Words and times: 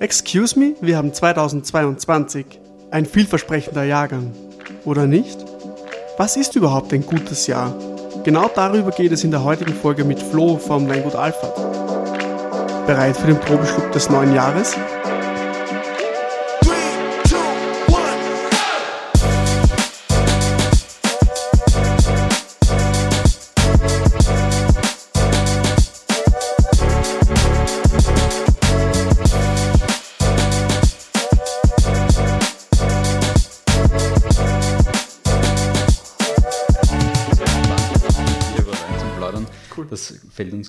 Excuse 0.00 0.58
me, 0.58 0.76
wir 0.80 0.96
haben 0.96 1.12
2022. 1.12 2.46
Ein 2.90 3.04
vielversprechender 3.04 3.84
Jahrgang. 3.84 4.32
Oder 4.86 5.06
nicht? 5.06 5.44
Was 6.16 6.38
ist 6.38 6.56
überhaupt 6.56 6.94
ein 6.94 7.04
gutes 7.04 7.46
Jahr? 7.46 7.76
Genau 8.24 8.48
darüber 8.54 8.92
geht 8.92 9.12
es 9.12 9.24
in 9.24 9.30
der 9.30 9.44
heutigen 9.44 9.74
Folge 9.74 10.04
mit 10.04 10.18
Flo 10.18 10.56
vom 10.56 10.88
Weingut 10.88 11.14
Alpha. 11.14 11.48
Bereit 12.86 13.14
für 13.14 13.26
den 13.26 13.38
Probeschluck 13.40 13.92
des 13.92 14.08
neuen 14.08 14.34
Jahres? 14.34 14.74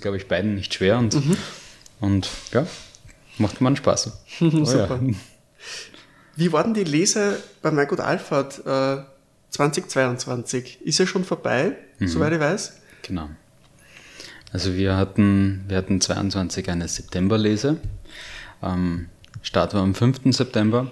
Uns, 0.02 0.04
glaube 0.04 0.18
ich, 0.18 0.28
beiden 0.28 0.56
nicht 0.56 0.74
schwer 0.74 0.98
und, 0.98 1.14
mhm. 1.14 1.38
und 2.00 2.30
ja, 2.52 2.66
macht 3.38 3.62
man 3.62 3.76
Spaß. 3.76 4.12
Oh, 4.42 4.66
Super. 4.66 5.00
Ja. 5.02 5.14
Wie 6.36 6.52
waren 6.52 6.74
die 6.74 6.84
Leser 6.84 7.36
bei 7.62 7.70
Mein 7.70 7.88
Gut 7.88 8.00
Alfred 8.00 8.66
äh, 8.66 9.04
2022? 9.52 10.82
Ist 10.82 10.98
ja 10.98 11.06
schon 11.06 11.24
vorbei, 11.24 11.78
mhm. 12.00 12.08
soweit 12.08 12.34
ich 12.34 12.40
weiß. 12.40 12.82
Genau. 13.04 13.30
Also 14.52 14.76
wir 14.76 14.98
hatten, 14.98 15.66
wir 15.68 15.78
hatten 15.78 16.02
22 16.02 16.70
eine 16.70 16.88
Septemberlese. 16.88 17.78
Ähm, 18.64 19.08
Start 19.44 19.74
war 19.76 19.82
am 19.82 19.94
5. 19.94 20.36
September, 20.36 20.92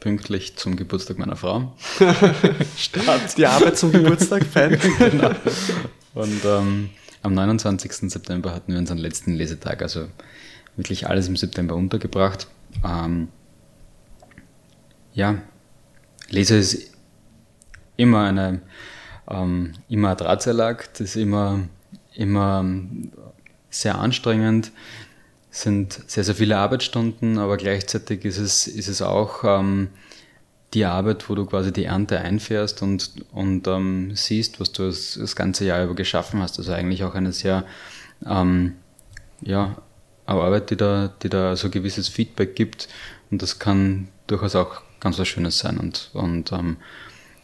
pünktlich 0.00 0.56
zum 0.56 0.76
Geburtstag 0.76 1.18
meiner 1.18 1.36
Frau. 1.36 1.74
Start. 2.78 3.36
Die 3.36 3.46
Arbeit 3.46 3.76
zum 3.76 3.92
Geburtstag, 3.92 4.44
fein. 4.44 4.78
genau. 4.98 5.32
Und 6.14 6.44
ähm, 6.44 6.90
am 7.24 7.34
29. 7.34 8.10
September 8.10 8.54
hatten 8.54 8.72
wir 8.72 8.78
unseren 8.78 8.98
letzten 8.98 9.34
Lesetag, 9.34 9.82
also 9.82 10.08
wirklich 10.76 11.08
alles 11.08 11.28
im 11.28 11.36
September 11.36 11.74
untergebracht. 11.74 12.46
Ähm, 12.84 13.28
ja, 15.12 15.38
Lese 16.30 16.56
ist 16.56 16.90
immer 17.96 18.24
eine 18.24 18.60
ähm, 19.28 19.72
immer 19.88 20.10
ein 20.10 20.16
Drahtseilakt, 20.16 21.00
das 21.00 21.10
ist 21.10 21.16
immer, 21.16 21.60
immer 22.14 22.64
sehr 23.70 23.98
anstrengend, 23.98 24.72
sind 25.50 26.02
sehr, 26.06 26.24
sehr 26.24 26.34
viele 26.34 26.58
Arbeitsstunden, 26.58 27.38
aber 27.38 27.56
gleichzeitig 27.56 28.24
ist 28.24 28.38
es, 28.38 28.66
ist 28.66 28.88
es 28.88 29.02
auch 29.02 29.44
ähm, 29.44 29.88
die 30.74 30.84
Arbeit, 30.84 31.28
wo 31.28 31.34
du 31.34 31.46
quasi 31.46 31.72
die 31.72 31.84
Ernte 31.84 32.20
einfährst 32.20 32.82
und, 32.82 33.12
und 33.32 33.66
ähm, 33.68 34.12
siehst, 34.14 34.60
was 34.60 34.72
du 34.72 34.86
das, 34.86 35.16
das, 35.18 35.36
ganze 35.36 35.64
Jahr 35.64 35.84
über 35.84 35.94
geschaffen 35.94 36.42
hast. 36.42 36.58
Also 36.58 36.72
eigentlich 36.72 37.04
auch 37.04 37.14
eine 37.14 37.32
sehr, 37.32 37.64
ähm, 38.26 38.74
ja, 39.40 39.76
eine 40.26 40.40
Arbeit, 40.40 40.70
die 40.70 40.76
da, 40.76 41.12
die 41.22 41.28
da 41.28 41.54
so 41.56 41.70
gewisses 41.70 42.08
Feedback 42.08 42.56
gibt 42.56 42.88
und 43.30 43.42
das 43.42 43.58
kann 43.58 44.08
durchaus 44.26 44.56
auch 44.56 44.82
ganz 45.00 45.18
was 45.18 45.28
Schönes 45.28 45.58
sein 45.58 45.78
und, 45.78 46.10
und 46.14 46.50
ähm, 46.52 46.78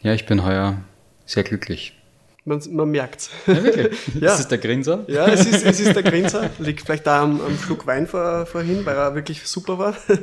ja, 0.02 0.14
ich 0.14 0.26
bin 0.26 0.44
heuer 0.44 0.78
sehr 1.26 1.44
glücklich. 1.44 1.99
Man, 2.44 2.60
man 2.70 2.90
merkt 2.90 3.20
es. 3.20 3.30
Ja, 3.46 3.62
wirklich. 3.62 4.14
ja. 4.20 4.32
Ist 4.32 4.40
es 4.40 4.48
der 4.48 4.58
Grinser? 4.58 5.04
Ja, 5.08 5.26
es 5.26 5.46
ist, 5.46 5.64
es 5.64 5.78
ist 5.78 5.94
der 5.94 6.02
Grinser. 6.02 6.48
Liegt 6.58 6.86
vielleicht 6.86 7.06
da 7.06 7.22
am, 7.22 7.40
am 7.40 7.58
Schluck 7.58 7.86
Wein 7.86 8.06
vor, 8.06 8.46
vorhin, 8.46 8.84
weil 8.86 8.96
er 8.96 9.14
wirklich 9.14 9.46
super 9.46 9.78
war. 9.78 9.94
Ja. 10.08 10.16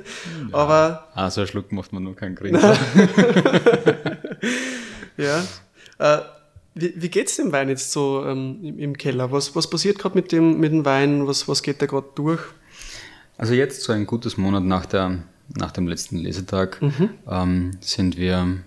Aber. 0.51 1.07
Ah, 1.13 1.29
so 1.29 1.41
ein 1.41 1.47
Schluck 1.47 1.71
macht 1.71 1.93
man 1.93 2.03
nur 2.03 2.15
keinen 2.15 2.35
Grinser. 2.35 2.75
ja. 5.17 5.43
Äh, 5.99 6.21
wie, 6.73 6.93
wie 6.95 7.09
geht 7.09 7.27
es 7.27 7.36
dem 7.36 7.52
Wein 7.52 7.69
jetzt 7.69 7.92
so 7.92 8.25
ähm, 8.25 8.59
im, 8.63 8.80
im, 8.80 8.97
Keller? 8.97 9.31
Was, 9.31 9.55
was 9.55 9.69
passiert 9.69 9.99
gerade 9.99 10.15
mit 10.15 10.31
dem, 10.31 10.59
mit 10.59 10.71
dem 10.71 10.86
Wein? 10.86 11.27
Was, 11.27 11.47
was 11.47 11.61
geht 11.61 11.81
da 11.81 11.86
gerade 11.86 12.08
durch? 12.15 12.42
Also 13.37 13.53
jetzt 13.53 13.81
so 13.81 13.93
ein 13.93 14.08
gutes 14.08 14.37
Monat 14.37 14.63
nach, 14.63 14.87
der, 14.87 15.19
nach 15.55 15.71
dem 15.71 15.87
letzten 15.87 16.17
Lesetag 16.17 16.81
mhm. 16.81 17.09
ähm, 17.30 17.71
sind 17.80 18.17
wir 18.17 18.58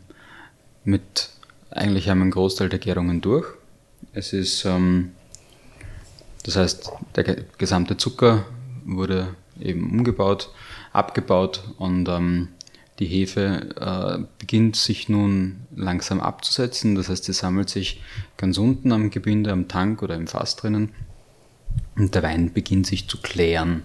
mit 0.84 1.30
eigentlich 1.70 2.08
haben 2.08 2.18
wir 2.18 2.22
einen 2.22 2.30
Großteil 2.30 2.68
der 2.68 2.78
Gärungen 2.78 3.20
durch. 3.20 3.46
Es 4.12 4.32
ist, 4.32 4.64
ähm, 4.64 5.12
das 6.44 6.56
heißt, 6.56 6.90
der 7.16 7.44
gesamte 7.58 7.96
Zucker 7.96 8.44
wurde 8.84 9.34
eben 9.60 9.90
umgebaut, 9.90 10.50
abgebaut 10.92 11.62
und 11.78 12.08
ähm, 12.08 12.48
die 12.98 13.06
Hefe 13.06 13.68
äh, 13.80 14.24
beginnt 14.38 14.76
sich 14.76 15.08
nun 15.08 15.60
langsam 15.74 16.20
abzusetzen. 16.20 16.94
Das 16.96 17.08
heißt, 17.08 17.24
sie 17.24 17.32
sammelt 17.32 17.70
sich 17.70 18.02
ganz 18.36 18.58
unten 18.58 18.92
am 18.92 19.10
Gebinde, 19.10 19.52
am 19.52 19.68
Tank 19.68 20.02
oder 20.02 20.16
im 20.16 20.26
Fass 20.26 20.56
drinnen 20.56 20.92
und 21.96 22.14
der 22.14 22.22
Wein 22.22 22.52
beginnt 22.52 22.86
sich 22.86 23.08
zu 23.08 23.18
klären. 23.18 23.84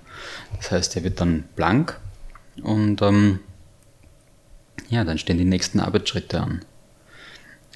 Das 0.57 0.71
heißt, 0.71 0.95
er 0.95 1.03
wird 1.03 1.21
dann 1.21 1.43
blank 1.55 1.99
und 2.61 3.01
ähm, 3.01 3.39
ja, 4.89 5.03
dann 5.03 5.17
stehen 5.17 5.37
die 5.37 5.45
nächsten 5.45 5.79
Arbeitsschritte 5.79 6.41
an. 6.41 6.65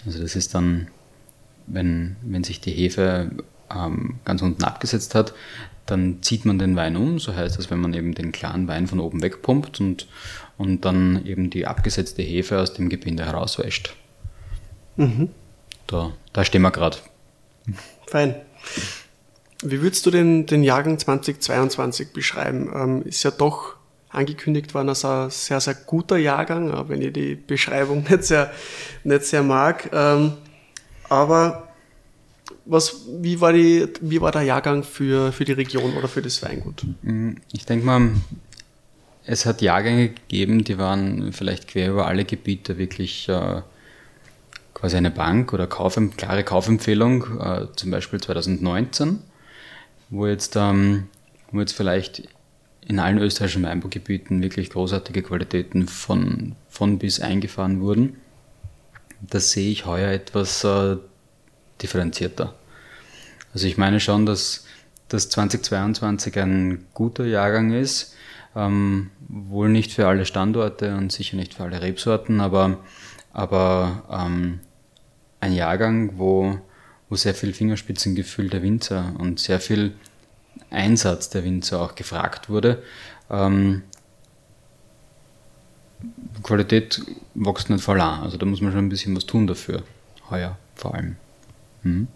Also 0.05 0.19
das 0.19 0.35
ist 0.35 0.55
dann, 0.55 0.87
wenn, 1.67 2.15
wenn 2.21 2.43
sich 2.43 2.61
die 2.61 2.71
Hefe 2.71 3.31
ähm, 3.73 4.19
ganz 4.25 4.41
unten 4.41 4.63
abgesetzt 4.63 5.15
hat, 5.15 5.33
dann 5.85 6.21
zieht 6.21 6.45
man 6.45 6.59
den 6.59 6.75
Wein 6.75 6.95
um, 6.95 7.19
so 7.19 7.35
heißt 7.35 7.57
das, 7.57 7.71
wenn 7.71 7.79
man 7.79 7.93
eben 7.93 8.13
den 8.13 8.31
klaren 8.31 8.67
Wein 8.67 8.87
von 8.87 8.99
oben 8.99 9.21
wegpumpt 9.21 9.79
und, 9.79 10.07
und 10.57 10.85
dann 10.85 11.25
eben 11.25 11.49
die 11.49 11.65
abgesetzte 11.65 12.21
Hefe 12.21 12.59
aus 12.59 12.73
dem 12.73 12.89
Gebinde 12.89 13.25
herauswäscht. 13.25 13.95
Mhm. 14.97 15.29
Da, 15.87 16.11
da 16.33 16.45
stehen 16.45 16.61
wir 16.61 16.71
gerade. 16.71 16.97
Fein. 18.07 18.35
Wie 19.63 19.81
würdest 19.81 20.05
du 20.05 20.11
den, 20.11 20.45
den 20.45 20.63
Jahrgang 20.63 20.99
2022 20.99 22.13
beschreiben? 22.13 22.71
Ähm, 22.73 23.01
ist 23.03 23.23
ja 23.23 23.31
doch 23.31 23.75
angekündigt 24.09 24.73
worden 24.73 24.89
als 24.89 25.05
ein 25.05 25.29
sehr, 25.29 25.61
sehr 25.61 25.75
guter 25.75 26.17
Jahrgang, 26.17 26.71
auch 26.71 26.89
wenn 26.89 27.01
ich 27.01 27.13
die 27.13 27.35
Beschreibung 27.35 28.03
nicht 28.09 28.23
sehr, 28.23 28.51
nicht 29.03 29.23
sehr 29.23 29.43
mag. 29.43 29.89
Ähm, 29.93 30.33
aber 31.07 31.69
was, 32.65 33.05
wie, 33.19 33.39
war 33.41 33.53
die, 33.53 33.87
wie 34.01 34.21
war 34.21 34.31
der 34.31 34.43
Jahrgang 34.43 34.83
für, 34.83 35.31
für 35.31 35.45
die 35.45 35.53
Region 35.53 35.95
oder 35.95 36.07
für 36.07 36.21
das 36.21 36.41
Weingut? 36.43 36.85
Mm, 37.01 37.33
ich 37.51 37.65
denke 37.65 37.85
mal, 37.85 38.11
es 39.25 39.45
hat 39.45 39.61
Jahrgänge 39.61 40.09
gegeben, 40.09 40.63
die 40.63 40.77
waren 40.77 41.33
vielleicht 41.33 41.67
quer 41.67 41.91
über 41.91 42.07
alle 42.07 42.25
Gebiete 42.25 42.77
wirklich 42.77 43.29
äh, 43.29 43.61
quasi 44.73 44.97
eine 44.97 45.11
Bank 45.11 45.53
oder 45.53 45.67
Kauf, 45.67 45.99
klare 46.17 46.43
Kaufempfehlung, 46.43 47.39
äh, 47.39 47.67
zum 47.75 47.91
Beispiel 47.91 48.19
2019, 48.19 49.19
wo 50.09 50.25
jetzt, 50.25 50.55
ähm, 50.55 51.07
wo 51.51 51.59
jetzt 51.59 51.73
vielleicht 51.73 52.27
in 52.89 52.97
allen 52.97 53.19
österreichischen 53.19 53.63
Weinbaugebieten 53.63 54.41
wirklich 54.41 54.71
großartige 54.71 55.21
Qualitäten 55.21 55.87
von, 55.87 56.55
von 56.69 56.97
bis 56.97 57.19
eingefahren 57.19 57.81
wurden. 57.81 58.17
Das 59.21 59.51
sehe 59.51 59.69
ich 59.69 59.85
heuer 59.85 60.11
etwas 60.11 60.63
äh, 60.63 60.97
differenzierter. 61.83 62.55
Also 63.53 63.67
ich 63.67 63.77
meine 63.77 63.99
schon, 63.99 64.25
dass, 64.25 64.65
dass 65.07 65.29
2022 65.29 66.39
ein 66.39 66.87
guter 66.95 67.25
Jahrgang 67.25 67.73
ist, 67.73 68.15
ähm, 68.55 69.11
wohl 69.27 69.69
nicht 69.69 69.93
für 69.93 70.07
alle 70.07 70.25
Standorte 70.25 70.95
und 70.95 71.11
sicher 71.11 71.37
nicht 71.37 71.53
für 71.53 71.65
alle 71.65 71.83
Rebsorten, 71.83 72.41
aber, 72.41 72.79
aber 73.33 74.03
ähm, 74.11 74.61
ein 75.41 75.53
Jahrgang, 75.53 76.17
wo, 76.17 76.59
wo 77.07 77.15
sehr 77.15 77.35
viel 77.35 77.53
Fingerspitzengefühl 77.53 78.49
der 78.49 78.63
Winzer 78.63 79.13
und 79.19 79.39
sehr 79.39 79.59
viel 79.59 79.93
Einsatz 80.71 81.29
der 81.29 81.43
Winzer 81.43 81.81
auch 81.81 81.95
gefragt 81.95 82.49
wurde. 82.49 82.81
Ähm, 83.29 83.83
Qualität 86.43 87.01
wächst 87.35 87.69
nicht 87.69 87.83
voll 87.83 87.99
an. 88.01 88.21
Also 88.21 88.37
da 88.37 88.45
muss 88.45 88.61
man 88.61 88.71
schon 88.71 88.85
ein 88.85 88.89
bisschen 88.89 89.15
was 89.15 89.25
tun 89.25 89.47
dafür. 89.47 89.83
Heuer 90.29 90.57
vor 90.75 90.95
allem. 90.95 91.15
Mhm. 91.83 92.07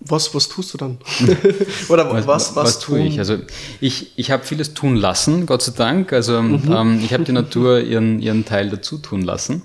Was, 0.00 0.34
was 0.34 0.48
tust 0.48 0.72
du 0.72 0.78
dann? 0.78 0.98
Oder 1.88 2.10
was, 2.10 2.26
was, 2.26 2.56
was, 2.56 2.64
was 2.64 2.78
tue 2.80 3.00
ich? 3.00 3.18
Also 3.18 3.38
ich, 3.80 4.18
ich 4.18 4.30
habe 4.30 4.44
vieles 4.44 4.72
tun 4.74 4.96
lassen, 4.96 5.46
Gott 5.46 5.62
sei 5.62 5.72
Dank. 5.76 6.12
Also 6.12 6.40
mhm. 6.40 6.72
ähm, 6.72 7.00
ich 7.04 7.12
habe 7.12 7.24
die 7.24 7.32
Natur 7.32 7.80
ihren, 7.80 8.20
ihren 8.20 8.44
Teil 8.44 8.70
dazu 8.70 8.98
tun 8.98 9.22
lassen. 9.22 9.62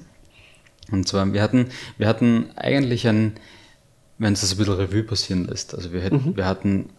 Und 0.91 1.07
zwar, 1.07 1.31
wir 1.33 1.41
hatten, 1.41 1.67
wir 1.97 2.07
hatten 2.07 2.49
eigentlich 2.55 3.07
ein, 3.07 3.33
wenn 4.17 4.33
es 4.33 4.41
das 4.41 4.51
ein 4.51 4.57
bisschen 4.57 4.75
Revue 4.75 5.03
passieren 5.03 5.45
lässt, 5.45 5.73
also 5.73 5.91
wir, 5.91 6.01
hätten, 6.01 6.29
mhm. 6.29 6.37
wir 6.37 6.45
hatten 6.45 6.89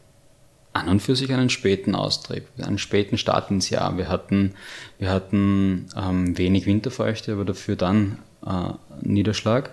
an 0.76 0.88
und 0.88 1.00
für 1.00 1.16
sich 1.16 1.32
einen 1.32 1.50
späten 1.50 1.94
Austrieb, 1.94 2.44
einen 2.58 2.78
späten 2.78 3.18
Start 3.18 3.50
ins 3.50 3.70
Jahr. 3.70 3.96
Wir 3.96 4.08
hatten, 4.08 4.54
wir 4.98 5.10
hatten 5.10 5.86
ähm, 5.96 6.36
wenig 6.38 6.66
Winterfeuchte, 6.66 7.32
aber 7.32 7.44
dafür 7.44 7.76
dann 7.76 8.18
äh, 8.46 8.72
Niederschlag 9.00 9.70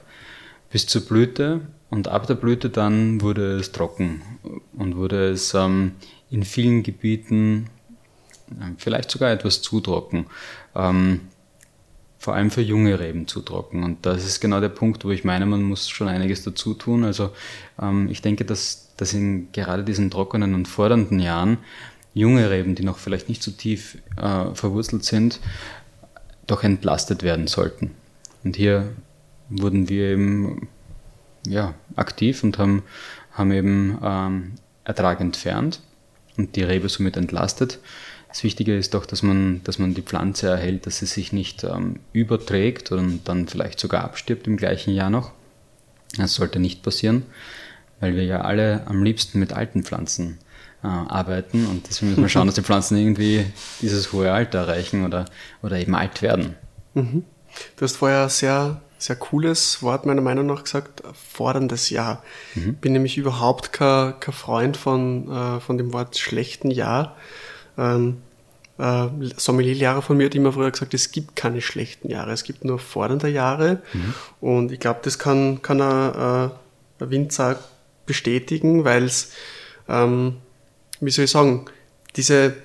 bis 0.71 0.87
zur 0.87 1.05
Blüte. 1.05 1.61
Und 1.89 2.07
ab 2.07 2.25
der 2.25 2.35
Blüte 2.35 2.69
dann 2.69 3.21
wurde 3.21 3.57
es 3.57 3.71
trocken 3.71 4.21
und 4.75 4.95
wurde 4.95 5.29
es 5.29 5.53
ähm, 5.53 5.91
in 6.31 6.43
vielen 6.43 6.81
Gebieten 6.81 7.69
vielleicht 8.77 9.11
sogar 9.11 9.31
etwas 9.31 9.61
zu 9.61 9.79
trocken. 9.79 10.25
Ähm, 10.75 11.21
vor 12.23 12.35
allem 12.35 12.51
für 12.51 12.61
junge 12.61 12.99
Reben 13.01 13.27
zu 13.27 13.41
trocken. 13.41 13.83
Und 13.83 14.05
das 14.05 14.23
ist 14.23 14.39
genau 14.39 14.61
der 14.61 14.69
Punkt, 14.69 15.03
wo 15.03 15.11
ich 15.11 15.25
meine, 15.25 15.45
man 15.45 15.61
muss 15.61 15.89
schon 15.89 16.07
einiges 16.07 16.43
dazu 16.43 16.73
tun. 16.73 17.03
Also 17.03 17.31
ähm, 17.81 18.07
ich 18.09 18.21
denke, 18.21 18.45
dass, 18.45 18.82
dass 18.97 19.13
in 19.13 19.51
gerade 19.51 19.83
diesen 19.83 20.11
trockenen 20.11 20.53
und 20.53 20.67
fordernden 20.67 21.19
Jahren 21.19 21.57
junge 22.13 22.49
Reben, 22.49 22.75
die 22.75 22.83
noch 22.83 22.97
vielleicht 22.97 23.29
nicht 23.29 23.41
so 23.43 23.51
tief 23.51 23.97
äh, 24.17 24.53
verwurzelt 24.53 25.03
sind, 25.03 25.39
doch 26.47 26.63
entlastet 26.63 27.23
werden 27.23 27.47
sollten. 27.47 27.91
Und 28.43 28.55
hier 28.55 28.89
wurden 29.49 29.89
wir 29.89 30.09
eben 30.09 30.67
ja, 31.47 31.73
aktiv 31.95 32.43
und 32.43 32.57
haben, 32.57 32.83
haben 33.31 33.51
eben 33.51 33.97
ähm, 34.03 34.51
Ertrag 34.83 35.21
entfernt 35.21 35.81
und 36.37 36.55
die 36.55 36.63
Rebe 36.63 36.89
somit 36.89 37.17
entlastet. 37.17 37.79
Das 38.27 38.43
Wichtige 38.43 38.75
ist 38.75 38.93
doch, 38.93 39.05
dass 39.05 39.21
man, 39.21 39.61
dass 39.63 39.77
man 39.77 39.93
die 39.93 40.01
Pflanze 40.01 40.47
erhält, 40.47 40.85
dass 40.87 40.99
sie 40.99 41.05
sich 41.05 41.33
nicht 41.33 41.63
ähm, 41.63 41.99
überträgt 42.13 42.91
und 42.91 43.21
dann 43.25 43.47
vielleicht 43.47 43.79
sogar 43.79 44.03
abstirbt 44.03 44.47
im 44.47 44.57
gleichen 44.57 44.93
Jahr 44.93 45.09
noch. 45.09 45.31
Das 46.17 46.33
sollte 46.33 46.59
nicht 46.59 46.83
passieren, 46.83 47.23
weil 48.03 48.15
wir 48.17 48.25
ja 48.25 48.41
alle 48.41 48.81
am 48.85 49.01
liebsten 49.01 49.39
mit 49.39 49.53
alten 49.53 49.83
Pflanzen 49.83 50.37
äh, 50.83 50.87
arbeiten 50.87 51.65
und 51.67 51.87
deswegen 51.87 52.09
müssen 52.09 52.23
wir 52.23 52.27
schauen, 52.27 52.47
dass 52.47 52.55
die 52.55 52.61
Pflanzen 52.61 52.97
irgendwie 52.97 53.45
dieses 53.81 54.11
hohe 54.11 54.29
Alter 54.29 54.59
erreichen 54.59 55.05
oder, 55.05 55.23
oder 55.61 55.79
eben 55.79 55.95
alt 55.95 56.21
werden. 56.21 56.57
Mhm. 56.95 57.23
Du 57.77 57.85
hast 57.85 57.95
vorher 57.95 58.27
sehr, 58.27 58.81
sehr 58.97 59.15
cooles 59.15 59.81
Wort 59.81 60.05
meiner 60.05 60.21
Meinung 60.21 60.47
nach 60.47 60.65
gesagt, 60.65 61.01
forderndes 61.13 61.91
Jahr. 61.91 62.21
Mhm. 62.55 62.73
Bin 62.75 62.91
nämlich 62.91 63.17
überhaupt 63.17 63.71
kein, 63.71 64.19
kein 64.19 64.33
Freund 64.33 64.75
von, 64.75 65.31
äh, 65.31 65.59
von 65.61 65.77
dem 65.77 65.93
Wort 65.93 66.17
schlechten 66.17 66.71
Jahr. 66.71 67.15
Ähm, 67.77 68.17
äh, 68.79 69.07
Sommelierlehrer 69.37 70.01
von 70.01 70.17
mir 70.17 70.25
hat 70.25 70.35
immer 70.35 70.51
früher 70.51 70.71
gesagt, 70.71 70.93
es 70.93 71.13
gibt 71.13 71.37
keine 71.37 71.61
schlechten 71.61 72.09
Jahre, 72.09 72.33
es 72.33 72.43
gibt 72.43 72.65
nur 72.65 72.79
fordernde 72.79 73.29
Jahre. 73.29 73.81
Mhm. 73.93 74.13
Und 74.41 74.71
ich 74.73 74.81
glaube, 74.81 74.99
das 75.03 75.17
kann, 75.17 75.61
kann 75.61 75.79
ein, 75.79 76.49
äh, 76.49 77.03
ein 77.03 77.09
Winzer 77.09 77.59
bestätigen, 78.05 78.85
weil 78.85 79.03
es, 79.03 79.31
ähm, 79.87 80.37
wie 80.99 81.11
soll 81.11 81.25
ich 81.25 81.31
sagen, 81.31 81.65
diese 82.15 82.55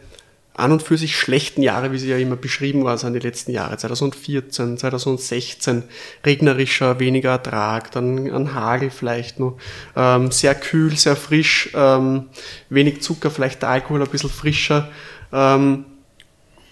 an 0.58 0.72
und 0.72 0.82
für 0.82 0.98
sich 0.98 1.16
schlechten 1.16 1.62
Jahre, 1.62 1.92
wie 1.92 1.98
sie 1.98 2.08
ja 2.08 2.18
immer 2.18 2.34
beschrieben 2.34 2.82
waren, 2.82 2.98
sind 2.98 3.12
die 3.12 3.20
letzten 3.20 3.52
Jahre, 3.52 3.76
2014, 3.76 4.76
2016, 4.76 5.84
regnerischer, 6.26 6.98
weniger 6.98 7.30
Ertrag, 7.30 7.92
dann 7.92 8.28
ein 8.28 8.54
Hagel 8.54 8.90
vielleicht 8.90 9.38
noch, 9.38 9.56
ähm, 9.94 10.32
sehr 10.32 10.56
kühl, 10.56 10.96
sehr 10.96 11.14
frisch, 11.14 11.70
ähm, 11.74 12.30
wenig 12.70 13.02
Zucker, 13.02 13.30
vielleicht 13.30 13.62
der 13.62 13.68
Alkohol 13.68 14.02
ein 14.02 14.08
bisschen 14.08 14.30
frischer. 14.30 14.90
Ähm, 15.32 15.84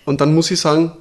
und 0.04 0.20
dann 0.20 0.34
muss 0.34 0.50
ich 0.50 0.58
sagen, 0.58 0.96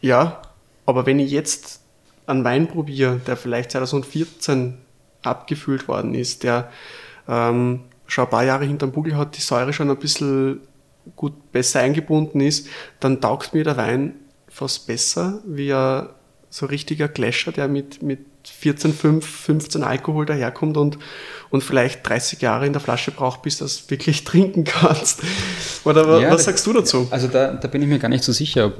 ja, 0.00 0.40
aber 0.86 1.06
wenn 1.06 1.18
ich 1.18 1.32
jetzt 1.32 1.80
einen 2.26 2.44
Wein 2.44 2.68
probiere, 2.68 3.20
der 3.26 3.36
vielleicht 3.36 3.72
2014 3.72 4.78
abgefüllt 5.24 5.88
worden 5.88 6.14
ist, 6.14 6.42
der 6.42 6.70
ähm, 7.28 7.80
schon 8.06 8.24
ein 8.24 8.30
paar 8.30 8.44
Jahre 8.44 8.64
hinterm 8.64 8.92
Buckel 8.92 9.16
hat, 9.16 9.36
die 9.36 9.40
Säure 9.40 9.72
schon 9.72 9.90
ein 9.90 9.96
bisschen 9.96 10.60
gut 11.16 11.52
besser 11.52 11.80
eingebunden 11.80 12.40
ist, 12.40 12.68
dann 13.00 13.20
taugt 13.20 13.54
mir 13.54 13.64
der 13.64 13.76
Wein 13.76 14.14
fast 14.48 14.86
besser 14.86 15.40
wie 15.46 15.72
ein 15.72 16.08
so 16.48 16.66
richtiger 16.66 17.08
Gläscher, 17.08 17.50
der 17.50 17.66
mit, 17.66 18.00
mit 18.02 18.20
14,5, 18.46 19.22
15 19.22 19.82
Alkohol 19.82 20.24
daherkommt 20.24 20.76
und, 20.76 20.98
und 21.50 21.62
vielleicht 21.62 22.08
30 22.08 22.40
Jahre 22.40 22.66
in 22.66 22.72
der 22.72 22.80
Flasche 22.80 23.10
braucht, 23.10 23.42
bis 23.42 23.58
du 23.58 23.64
das 23.64 23.90
wirklich 23.90 24.22
trinken 24.24 24.64
kannst. 24.64 25.22
Oder 25.84 26.20
ja, 26.20 26.30
was 26.30 26.44
sagst 26.44 26.64
du 26.66 26.72
dazu? 26.72 27.08
Also 27.10 27.26
da, 27.26 27.54
da 27.54 27.68
bin 27.68 27.82
ich 27.82 27.88
mir 27.88 27.98
gar 27.98 28.08
nicht 28.08 28.22
so 28.22 28.32
sicher, 28.32 28.66
ob 28.66 28.74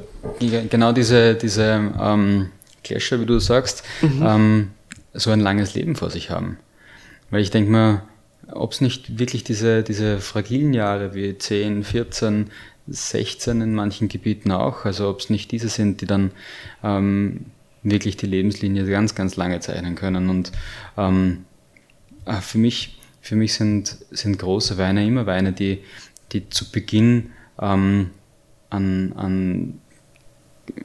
genau 0.70 0.92
diese, 0.92 1.34
diese 1.34 1.92
ähm, 2.00 2.50
Gläscher, 2.84 3.20
wie 3.20 3.26
du 3.26 3.40
sagst, 3.40 3.82
mhm. 4.02 4.22
ähm, 4.24 4.70
so 5.14 5.30
ein 5.30 5.40
langes 5.40 5.74
Leben 5.74 5.96
vor 5.96 6.10
sich 6.10 6.30
haben. 6.30 6.58
Weil 7.30 7.40
ich 7.40 7.50
denke 7.50 7.70
mir, 7.70 8.02
ob 8.52 8.72
es 8.72 8.80
nicht 8.80 9.18
wirklich 9.18 9.44
diese, 9.44 9.82
diese 9.82 10.18
fragilen 10.18 10.74
Jahre 10.74 11.14
wie 11.14 11.38
10, 11.38 11.84
14, 11.84 12.50
16 12.86 13.60
in 13.60 13.74
manchen 13.74 14.08
Gebieten 14.08 14.50
auch, 14.50 14.84
also 14.84 15.08
ob 15.08 15.20
es 15.20 15.30
nicht 15.30 15.50
diese 15.52 15.68
sind, 15.68 16.00
die 16.00 16.06
dann 16.06 16.32
ähm, 16.82 17.46
wirklich 17.82 18.16
die 18.16 18.26
Lebenslinie 18.26 18.84
ganz, 18.86 19.14
ganz 19.14 19.36
lange 19.36 19.60
zeichnen 19.60 19.94
können. 19.94 20.28
Und 20.28 20.52
ähm, 20.98 21.44
ah, 22.24 22.40
für 22.40 22.58
mich, 22.58 22.98
für 23.20 23.36
mich 23.36 23.54
sind, 23.54 23.96
sind 24.10 24.38
große 24.38 24.76
Weine 24.76 25.06
immer 25.06 25.26
Weine, 25.26 25.52
die, 25.52 25.82
die 26.32 26.48
zu 26.50 26.70
Beginn 26.70 27.30
ähm, 27.60 28.10
an, 28.70 29.12
an 29.14 29.80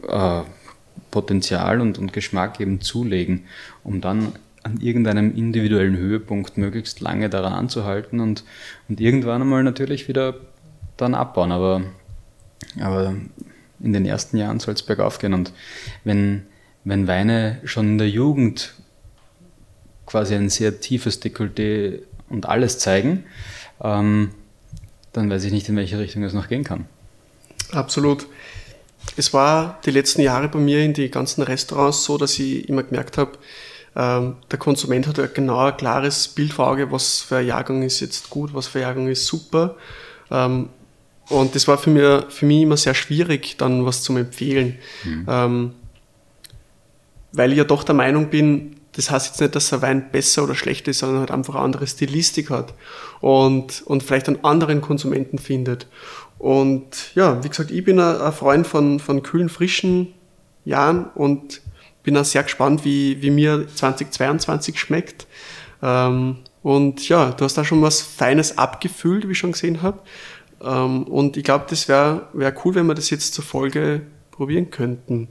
äh, 0.08 0.44
Potenzial 1.12 1.82
und, 1.82 1.98
und 1.98 2.14
Geschmack 2.14 2.60
eben 2.60 2.82
zulegen, 2.82 3.46
um 3.84 4.02
dann 4.02 4.34
an 4.64 4.80
irgendeinem 4.82 5.36
individuellen 5.36 5.98
Höhepunkt 5.98 6.58
möglichst 6.58 7.00
lange 7.00 7.30
daran 7.30 7.54
anzuhalten 7.54 8.20
und, 8.20 8.44
und 8.88 9.00
irgendwann 9.00 9.42
einmal 9.42 9.64
natürlich 9.64 10.08
wieder 10.08 10.36
dann 10.98 11.16
abbauen. 11.16 11.52
Aber, 11.52 11.82
aber 12.80 13.16
in 13.80 13.94
den 13.94 14.06
ersten 14.06 14.38
Jahren 14.38 14.60
soll 14.60 14.74
es 14.74 14.84
bergauf 14.84 15.20
gehen. 15.20 15.34
Und 15.34 15.54
wenn, 16.04 16.44
wenn 16.84 17.08
Weine 17.08 17.60
schon 17.64 17.88
in 17.88 17.98
der 17.98 18.10
Jugend 18.10 18.74
quasi 20.06 20.36
ein 20.36 20.50
sehr 20.50 20.82
tiefes 20.82 21.22
Dekolleté 21.22 22.00
und 22.30 22.48
alles 22.48 22.80
zeigen, 22.80 23.24
ähm, 23.82 24.32
dann 25.14 25.30
weiß 25.30 25.44
ich 25.46 25.52
nicht, 25.52 25.70
in 25.70 25.76
welche 25.76 26.00
Richtung 26.00 26.24
es 26.24 26.34
noch 26.34 26.50
gehen 26.50 26.64
kann. 26.64 26.86
Absolut. 27.72 28.28
Es 29.20 29.34
war 29.34 29.82
die 29.86 29.92
letzten 29.92 30.22
Jahre 30.22 30.48
bei 30.48 30.60
mir 30.60 30.80
in 30.80 30.94
die 30.94 31.12
ganzen 31.12 31.42
Restaurants 31.42 32.06
so, 32.06 32.18
dass 32.18 32.40
ich 32.40 32.70
immer 32.70 32.84
gemerkt 32.84 33.18
habe, 33.18 33.32
ähm, 33.94 34.38
der 34.50 34.58
Konsument 34.58 35.08
hat 35.08 35.18
ja 35.18 35.26
genau 35.28 35.60
ein 35.60 35.76
klares 35.76 36.30
Bild 36.30 36.54
vor 36.54 36.68
Auge, 36.70 36.90
was 36.90 37.20
für 37.20 37.36
ein 37.36 37.48
Jahrgang 37.48 37.84
ist 37.84 38.00
jetzt 38.00 38.30
gut, 38.30 38.54
was 38.54 38.68
für 38.68 38.80
ein 38.80 38.84
Jahrgang 38.84 39.10
ist 39.10 39.26
super. 39.26 39.76
Ähm, 40.32 40.70
und 41.28 41.54
das 41.54 41.68
war 41.68 41.78
für 41.78 41.90
mich, 41.90 42.34
für 42.34 42.46
mich 42.46 42.62
immer 42.62 42.78
sehr 42.78 42.94
schwierig, 42.94 43.58
dann 43.58 43.86
was 43.86 44.04
zu 44.04 44.16
empfehlen. 44.16 44.80
Mhm. 45.04 45.26
Ähm, 45.28 45.72
weil 47.34 47.52
ich 47.52 47.58
ja 47.58 47.66
doch 47.66 47.84
der 47.84 47.96
Meinung 47.96 48.30
bin, 48.30 48.78
das 48.94 49.12
heißt 49.12 49.28
jetzt 49.28 49.42
nicht, 49.42 49.54
dass 49.54 49.74
ein 49.74 49.82
Wein 49.82 50.12
besser 50.12 50.46
oder 50.46 50.56
schlechter 50.56 50.92
ist, 50.92 51.00
sondern 51.00 51.20
halt 51.20 51.32
einfach 51.32 51.56
eine 51.56 51.66
andere 51.66 51.88
Stilistik 51.88 52.52
hat 52.52 52.74
und, 53.20 53.82
und 53.86 54.02
vielleicht 54.02 54.28
einen 54.30 54.46
anderen 54.46 54.80
Konsumenten 54.80 55.40
findet. 55.40 55.88
Und 56.40 57.14
ja, 57.16 57.44
wie 57.44 57.50
gesagt, 57.50 57.70
ich 57.70 57.84
bin 57.84 58.00
ein, 58.00 58.32
Freund 58.32 58.66
von, 58.66 59.00
von 59.00 59.22
kühlen, 59.22 59.50
frischen 59.50 60.14
Jahren 60.66 61.06
und 61.14 61.62
bin 62.02 62.18
auch 62.18 62.26
sehr 62.26 62.44
gespannt, 62.44 62.86
wie, 62.86 63.22
wie 63.22 63.30
mir 63.30 63.68
2022 63.68 64.80
schmeckt. 64.80 65.28
Ähm, 65.84 66.38
und 66.64 67.08
ja, 67.10 67.32
du 67.32 67.44
hast 67.44 67.58
da 67.58 67.66
schon 67.66 67.82
was 67.82 68.02
Feines 68.02 68.58
abgefüllt, 68.58 69.28
wie 69.28 69.34
ich 69.34 69.38
schon 69.38 69.52
gesehen 69.52 69.82
habe. 69.82 70.00
Ähm, 70.62 71.04
und 71.04 71.36
ich 71.36 71.44
glaube, 71.44 71.66
das 71.70 71.88
wäre 71.90 72.28
wär 72.34 72.54
cool, 72.64 72.76
wenn 72.76 72.88
wir 72.88 72.96
das 72.96 73.10
jetzt 73.10 73.34
zur 73.34 73.44
Folge 73.44 74.02
probieren 74.32 74.72
könnten. 74.72 75.28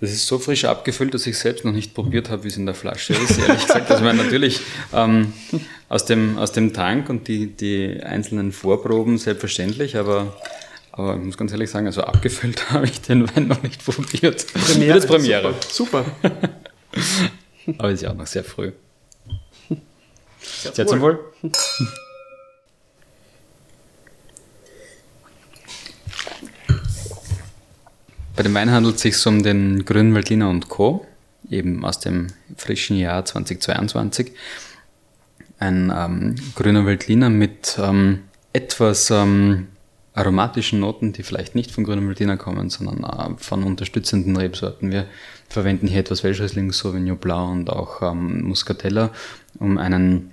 Das 0.00 0.12
ist 0.12 0.26
so 0.26 0.38
frisch 0.38 0.64
abgefüllt, 0.64 1.12
dass 1.12 1.26
ich 1.26 1.36
selbst 1.36 1.64
noch 1.64 1.72
nicht 1.72 1.92
probiert 1.92 2.30
habe, 2.30 2.44
wie 2.44 2.48
es 2.48 2.56
in 2.56 2.66
der 2.66 2.74
Flasche 2.74 3.14
ist. 3.14 3.38
Ehrlich 3.38 3.66
gesagt, 3.66 3.90
also 3.90 4.04
meine, 4.04 4.22
natürlich 4.22 4.60
ähm, 4.92 5.32
aus, 5.88 6.04
dem, 6.04 6.38
aus 6.38 6.52
dem 6.52 6.72
Tank 6.72 7.10
und 7.10 7.26
die, 7.26 7.48
die 7.48 8.00
einzelnen 8.02 8.52
Vorproben 8.52 9.18
selbstverständlich, 9.18 9.96
aber 9.96 10.36
aber 10.98 11.14
ich 11.14 11.22
muss 11.22 11.36
ganz 11.36 11.52
ehrlich 11.52 11.70
sagen, 11.70 11.86
also 11.86 12.02
abgefüllt 12.02 12.70
habe 12.70 12.86
ich 12.86 13.00
den 13.00 13.28
Wein 13.34 13.46
noch 13.46 13.62
nicht 13.62 13.84
probiert. 13.84 14.44
Premiere. 14.52 14.94
Das 14.94 15.04
ist 15.04 15.10
Premiere. 15.10 15.54
Super. 15.70 16.04
super. 16.04 16.50
Aber 17.78 17.90
ist 17.90 18.02
ja 18.02 18.10
auch 18.10 18.16
noch 18.16 18.26
sehr 18.26 18.42
früh. 18.42 18.72
Sehr, 20.40 20.74
sehr 20.74 20.86
zum 20.86 21.02
Wohl. 21.02 21.20
Bei 28.38 28.44
dem 28.44 28.54
Wein 28.54 28.70
handelt 28.70 28.94
es 28.94 29.02
sich 29.02 29.26
um 29.26 29.42
den 29.42 29.84
Grünen 29.84 30.14
Veltliner 30.14 30.48
und 30.48 30.68
Co., 30.68 31.04
eben 31.50 31.84
aus 31.84 31.98
dem 31.98 32.28
frischen 32.56 32.96
Jahr 32.96 33.24
2022. 33.24 34.30
Ein 35.58 35.92
ähm, 35.92 36.36
grüner 36.54 36.86
Veltliner 36.86 37.30
mit 37.30 37.76
ähm, 37.82 38.20
etwas 38.52 39.10
ähm, 39.10 39.66
aromatischen 40.14 40.78
Noten, 40.78 41.12
die 41.12 41.24
vielleicht 41.24 41.56
nicht 41.56 41.72
von 41.72 41.82
grünem 41.82 42.06
Veltliner 42.06 42.36
kommen, 42.36 42.70
sondern 42.70 43.02
äh, 43.02 43.36
von 43.38 43.64
unterstützenden 43.64 44.36
Rebsorten. 44.36 44.92
Wir 44.92 45.06
verwenden 45.48 45.88
hier 45.88 45.98
etwas 45.98 46.22
Welschriesling, 46.22 46.70
Sauvignon 46.70 47.18
Blanc 47.18 47.50
und 47.50 47.70
auch 47.70 48.02
ähm, 48.02 48.42
Muscatella, 48.42 49.10
um 49.58 49.78
einen, 49.78 50.30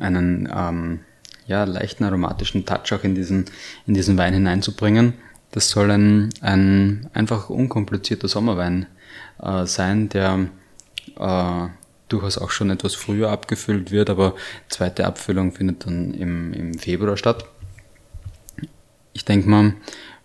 einen 0.00 0.48
ähm, 0.50 1.00
ja, 1.46 1.64
leichten 1.64 2.04
aromatischen 2.04 2.64
Touch 2.64 2.90
auch 2.94 3.04
in 3.04 3.14
diesen, 3.14 3.44
in 3.86 3.92
diesen 3.92 4.16
Wein 4.16 4.32
hineinzubringen. 4.32 5.12
Das 5.52 5.70
soll 5.70 5.90
ein, 5.90 6.30
ein 6.40 7.08
einfach 7.12 7.50
unkomplizierter 7.50 8.26
Sommerwein 8.26 8.86
äh, 9.40 9.66
sein, 9.66 10.08
der 10.08 10.48
äh, 11.18 11.68
durchaus 12.08 12.38
auch 12.38 12.50
schon 12.50 12.70
etwas 12.70 12.94
früher 12.94 13.30
abgefüllt 13.30 13.90
wird, 13.90 14.10
aber 14.10 14.34
zweite 14.68 15.06
Abfüllung 15.06 15.52
findet 15.52 15.86
dann 15.86 16.14
im, 16.14 16.52
im 16.52 16.78
Februar 16.78 17.16
statt. 17.16 17.44
Ich 19.12 19.24
denke 19.24 19.48
mal, 19.48 19.74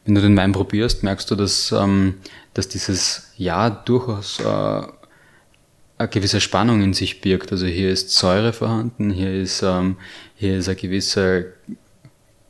wenn 0.06 0.16
du 0.16 0.22
den 0.22 0.38
Wein 0.38 0.54
probierst, 0.54 1.04
merkst 1.04 1.30
du, 1.30 1.36
dass, 1.36 1.74
ähm, 1.74 2.16
dass 2.54 2.70
dieses 2.70 3.34
Jahr 3.36 3.70
durchaus 3.70 4.40
äh, 4.40 4.82
eine 5.98 6.08
gewisse 6.10 6.40
Spannung 6.40 6.82
in 6.82 6.94
sich 6.94 7.20
birgt. 7.20 7.52
Also 7.52 7.66
hier 7.66 7.92
ist 7.92 8.12
Säure 8.12 8.54
vorhanden, 8.54 9.10
hier 9.10 9.34
ist, 9.34 9.62
ähm, 9.62 9.98
hier 10.36 10.58
ist 10.58 10.70
eine 10.70 10.78
gewisse 10.78 11.54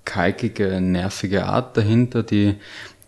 kalkige, 0.08 0.82
nervige 0.82 1.46
Art 1.46 1.76
dahinter, 1.78 2.24
die, 2.24 2.56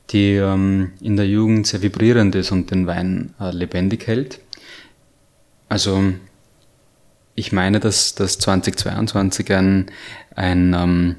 die 0.09 0.35
ähm, 0.35 0.91
in 1.01 1.15
der 1.15 1.27
Jugend 1.27 1.65
sehr 1.65 1.81
vibrierend 1.81 2.35
ist 2.35 2.51
und 2.51 2.69
den 2.69 2.85
Wein 2.85 3.33
äh, 3.39 3.51
lebendig 3.51 4.05
hält. 4.05 4.41
Also 5.69 6.13
ich 7.35 7.51
meine, 7.53 7.79
dass 7.79 8.15
das 8.15 8.37
2022 8.37 9.51
ein, 9.53 9.91
ein 10.35 10.73
ähm, 10.73 11.15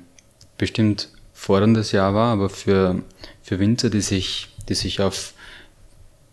bestimmt 0.59 1.09
forderndes 1.33 1.93
Jahr 1.93 2.15
war, 2.15 2.33
aber 2.33 2.51
für, 2.51 3.03
für 3.43 3.59
Winzer, 3.59 3.89
die 3.89 4.03
sich, 4.03 4.55
die 4.69 4.75
sich 4.75 5.01
auf 5.01 5.33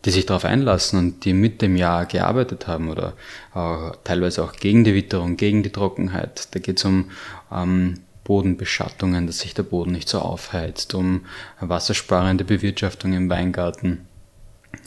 die 0.06 0.12
sich 0.12 0.25
darauf 0.25 0.46
einlassen 0.46 1.00
und 1.00 1.25
die 1.25 1.34
mit 1.34 1.62
dem 1.62 1.75
Jahr 1.75 2.06
gearbeitet 2.06 2.68
haben 2.68 2.89
oder 2.89 3.13
äh, 3.56 3.92
teilweise 4.04 4.44
auch 4.44 4.54
gegen 4.54 4.84
die 4.84 4.94
Witterung, 4.94 5.36
gegen 5.36 5.63
die 5.63 5.72
Trockenheit. 5.72 6.54
Da 6.56 6.60
geht 6.60 6.77
es 6.77 6.86
um 6.86 7.10
ähm, 7.51 8.01
Bodenbeschattungen, 8.28 9.26
dass 9.26 9.40
sich 9.40 9.54
der 9.54 9.64
Boden 9.64 9.94
nicht 9.94 10.10
so 10.10 10.20
aufheizt, 10.20 10.94
um 10.94 11.22
wassersparende 11.62 12.44
Bewirtschaftung 12.44 13.14
im 13.14 13.30
Weingarten, 13.30 14.06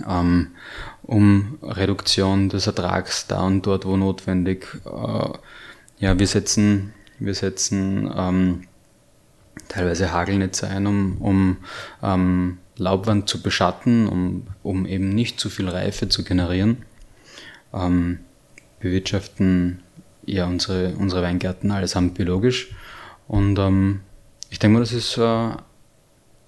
ähm, 0.07 0.49
um 1.03 1.57
Reduktion 1.63 2.51
des 2.51 2.67
Ertrags 2.67 3.27
da 3.29 3.41
und 3.41 3.67
dort, 3.67 3.87
wo 3.87 3.97
notwendig. 3.97 4.67
Äh, 4.85 5.29
ja, 6.01 6.19
wir 6.19 6.27
setzen, 6.27 6.93
wir 7.19 7.35
setzen 7.35 8.13
ähm, 8.15 8.65
teilweise 9.69 10.13
Hagelnetze 10.13 10.69
ein, 10.69 10.87
um, 10.87 11.17
um 11.21 11.57
ähm, 12.03 12.59
Laubwand 12.77 13.27
zu 13.31 13.43
beschatten, 13.43 14.07
um, 14.07 14.49
um 14.63 14.85
eben 14.85 15.09
nicht 15.09 15.41
zu 15.41 15.49
viel 15.49 15.69
Reife 15.69 16.11
zu 16.11 16.25
generieren. 16.25 16.85
Ähm, 17.73 18.19
bewirtschaften 18.81 19.81
ja 20.27 20.45
unsere, 20.45 20.95
unsere 20.97 21.23
Weingärten 21.23 21.71
allesamt 21.71 22.15
biologisch. 22.15 22.75
Und 23.31 23.61
ähm, 23.61 24.01
ich 24.51 24.59
denke 24.59 24.75
mal, 24.75 24.81
das 24.81 24.93
ist 24.93 25.17
äh, 25.17 25.51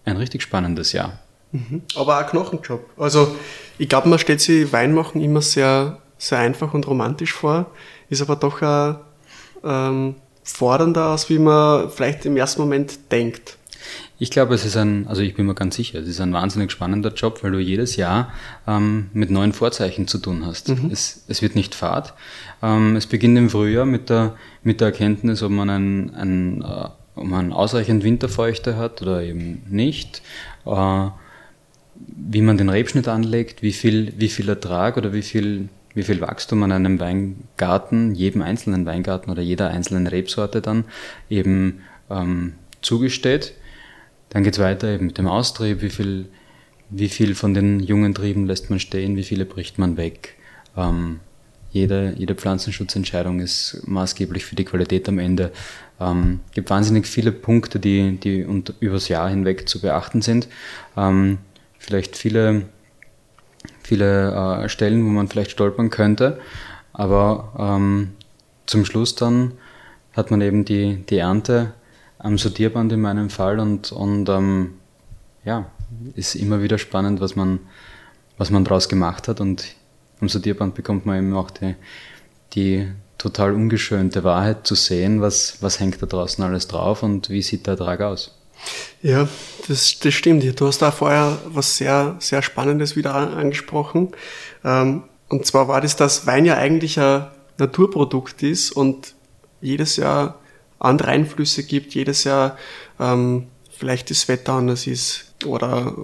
ein 0.04 0.16
richtig 0.16 0.42
spannendes 0.42 0.90
Jahr. 0.90 1.20
Mhm. 1.52 1.82
Aber 1.94 2.18
auch 2.18 2.28
Knochenjob. 2.28 2.84
Also 2.98 3.36
ich 3.78 3.88
glaube, 3.88 4.08
man 4.08 4.18
stellt 4.18 4.40
sich 4.40 4.72
Weinmachen 4.72 5.20
immer 5.20 5.42
sehr, 5.42 5.98
sehr 6.18 6.38
einfach 6.38 6.74
und 6.74 6.88
romantisch 6.88 7.34
vor, 7.34 7.66
ist 8.08 8.20
aber 8.20 8.34
doch 8.34 8.62
auch 8.62 8.96
ähm, 9.62 10.16
fordernder, 10.42 11.06
als 11.06 11.30
wie 11.30 11.38
man 11.38 11.88
vielleicht 11.88 12.26
im 12.26 12.36
ersten 12.36 12.62
Moment 12.62 13.12
denkt. 13.12 13.58
Ich 14.18 14.30
glaube, 14.30 14.54
es 14.54 14.64
ist 14.64 14.76
ein, 14.76 15.06
also 15.08 15.22
ich 15.22 15.34
bin 15.34 15.46
mir 15.46 15.54
ganz 15.54 15.76
sicher, 15.76 16.00
es 16.00 16.08
ist 16.08 16.20
ein 16.20 16.32
wahnsinnig 16.32 16.70
spannender 16.70 17.12
Job, 17.12 17.42
weil 17.42 17.52
du 17.52 17.58
jedes 17.58 17.96
Jahr 17.96 18.32
ähm, 18.66 19.10
mit 19.12 19.30
neuen 19.30 19.52
Vorzeichen 19.52 20.06
zu 20.06 20.18
tun 20.18 20.46
hast. 20.46 20.68
Mhm. 20.68 20.90
Es, 20.92 21.24
es 21.28 21.42
wird 21.42 21.54
nicht 21.54 21.74
fad. 21.74 22.14
Ähm, 22.62 22.96
es 22.96 23.06
beginnt 23.06 23.38
im 23.38 23.50
Frühjahr 23.50 23.86
mit 23.86 24.10
der, 24.10 24.36
mit 24.62 24.80
der 24.80 24.88
Erkenntnis, 24.88 25.42
ob 25.42 25.50
man 25.50 25.70
ein, 25.70 26.14
ein, 26.14 26.62
äh, 26.62 26.88
ob 27.14 27.24
man 27.24 27.52
ausreichend 27.52 28.04
Winterfeuchte 28.04 28.76
hat 28.76 29.02
oder 29.02 29.22
eben 29.22 29.62
nicht. 29.68 30.22
Äh, 30.66 31.08
wie 32.06 32.42
man 32.42 32.58
den 32.58 32.68
Rebschnitt 32.68 33.08
anlegt, 33.08 33.62
wie 33.62 33.72
viel, 33.72 34.12
wie 34.16 34.28
viel 34.28 34.48
Ertrag 34.48 34.96
oder 34.96 35.12
wie 35.12 35.22
viel, 35.22 35.68
wie 35.94 36.02
viel 36.02 36.20
Wachstum 36.20 36.62
an 36.62 36.72
einem 36.72 36.98
Weingarten, 37.00 38.14
jedem 38.14 38.42
einzelnen 38.42 38.86
Weingarten 38.86 39.30
oder 39.30 39.42
jeder 39.42 39.70
einzelnen 39.70 40.06
Rebsorte 40.06 40.60
dann 40.60 40.84
eben 41.28 41.82
ähm, 42.10 42.54
zugesteht. 42.80 43.54
Dann 44.32 44.44
geht 44.44 44.54
es 44.54 44.60
weiter 44.60 44.88
eben 44.88 45.06
mit 45.06 45.18
dem 45.18 45.26
Austrieb, 45.26 45.82
wie 45.82 45.90
viel, 45.90 46.26
wie 46.88 47.10
viel 47.10 47.34
von 47.34 47.52
den 47.52 47.80
jungen 47.80 48.14
Trieben 48.14 48.46
lässt 48.46 48.70
man 48.70 48.80
stehen, 48.80 49.14
wie 49.14 49.24
viele 49.24 49.44
bricht 49.44 49.78
man 49.78 49.98
weg. 49.98 50.36
Ähm, 50.74 51.20
jede, 51.70 52.14
jede 52.16 52.34
Pflanzenschutzentscheidung 52.34 53.40
ist 53.40 53.82
maßgeblich 53.86 54.46
für 54.46 54.56
die 54.56 54.64
Qualität 54.64 55.06
am 55.06 55.18
Ende. 55.18 55.52
Ähm, 56.00 56.40
gibt 56.54 56.70
wahnsinnig 56.70 57.06
viele 57.06 57.30
Punkte, 57.30 57.78
die, 57.78 58.16
die 58.16 58.46
übers 58.80 59.08
Jahr 59.08 59.28
hinweg 59.28 59.68
zu 59.68 59.82
beachten 59.82 60.22
sind. 60.22 60.48
Ähm, 60.96 61.36
vielleicht 61.78 62.16
viele, 62.16 62.66
viele 63.82 64.62
äh, 64.64 64.68
Stellen, 64.70 65.04
wo 65.04 65.10
man 65.10 65.28
vielleicht 65.28 65.50
stolpern 65.50 65.90
könnte, 65.90 66.40
aber 66.94 67.52
ähm, 67.58 68.12
zum 68.64 68.86
Schluss 68.86 69.14
dann 69.14 69.52
hat 70.14 70.30
man 70.30 70.40
eben 70.40 70.64
die, 70.64 71.04
die 71.08 71.18
Ernte 71.18 71.74
am 72.22 72.38
Sortierband 72.38 72.92
in 72.92 73.00
meinem 73.00 73.30
Fall 73.30 73.58
und, 73.58 73.92
und 73.92 74.28
ähm, 74.28 74.74
ja, 75.44 75.66
ist 76.14 76.34
immer 76.34 76.62
wieder 76.62 76.78
spannend, 76.78 77.20
was 77.20 77.36
man, 77.36 77.60
was 78.38 78.50
man 78.50 78.64
daraus 78.64 78.88
gemacht 78.88 79.28
hat 79.28 79.40
und 79.40 79.64
am 80.20 80.28
Sortierband 80.28 80.74
bekommt 80.74 81.04
man 81.04 81.18
eben 81.18 81.34
auch 81.34 81.50
die, 81.50 81.74
die 82.54 82.88
total 83.18 83.54
ungeschönte 83.54 84.24
Wahrheit 84.24 84.66
zu 84.66 84.74
sehen, 84.74 85.20
was, 85.20 85.58
was 85.60 85.80
hängt 85.80 86.00
da 86.00 86.06
draußen 86.06 86.42
alles 86.42 86.68
drauf 86.68 87.02
und 87.02 87.28
wie 87.28 87.42
sieht 87.42 87.66
der 87.66 87.72
Ertrag 87.72 88.00
aus. 88.00 88.36
Ja, 89.02 89.28
das, 89.66 89.98
das 89.98 90.14
stimmt. 90.14 90.60
Du 90.60 90.66
hast 90.66 90.80
da 90.80 90.92
vorher 90.92 91.38
was 91.46 91.76
sehr, 91.76 92.16
sehr 92.20 92.42
Spannendes 92.42 92.94
wieder 92.94 93.14
angesprochen. 93.14 94.12
Ähm, 94.64 95.04
und 95.28 95.46
zwar 95.46 95.66
war 95.66 95.80
das, 95.80 95.96
dass 95.96 96.26
Wein 96.26 96.44
ja 96.44 96.56
eigentlich 96.56 97.00
ein 97.00 97.26
Naturprodukt 97.58 98.42
ist 98.42 98.70
und 98.70 99.14
jedes 99.60 99.96
Jahr 99.96 100.38
andere 100.82 101.08
Einflüsse 101.08 101.64
gibt, 101.64 101.94
jedes 101.94 102.24
Jahr 102.24 102.56
ähm, 102.98 103.46
vielleicht 103.70 104.10
das 104.10 104.28
Wetter 104.28 104.54
anders 104.54 104.86
ist 104.86 105.34
oder 105.46 105.94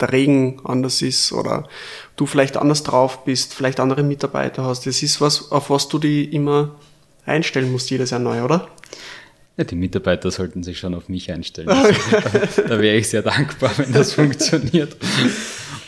der 0.00 0.12
Regen 0.12 0.60
anders 0.64 1.02
ist 1.02 1.32
oder 1.32 1.68
du 2.16 2.26
vielleicht 2.26 2.56
anders 2.56 2.82
drauf 2.82 3.24
bist, 3.24 3.54
vielleicht 3.54 3.80
andere 3.80 4.02
Mitarbeiter 4.02 4.64
hast. 4.64 4.86
Das 4.86 5.02
ist 5.02 5.20
was, 5.20 5.52
auf 5.52 5.70
was 5.70 5.88
du 5.88 5.98
die 5.98 6.24
immer 6.24 6.74
einstellen 7.26 7.70
musst, 7.70 7.90
jedes 7.90 8.10
Jahr 8.10 8.20
neu, 8.20 8.42
oder? 8.42 8.68
Ja, 9.56 9.64
die 9.64 9.76
Mitarbeiter 9.76 10.30
sollten 10.30 10.62
sich 10.62 10.78
schon 10.78 10.94
auf 10.94 11.08
mich 11.08 11.30
einstellen. 11.30 11.68
Also, 12.32 12.62
da 12.62 12.80
wäre 12.80 12.96
ich 12.96 13.08
sehr 13.08 13.22
dankbar, 13.22 13.72
wenn 13.76 13.92
das 13.92 14.14
funktioniert. 14.14 14.96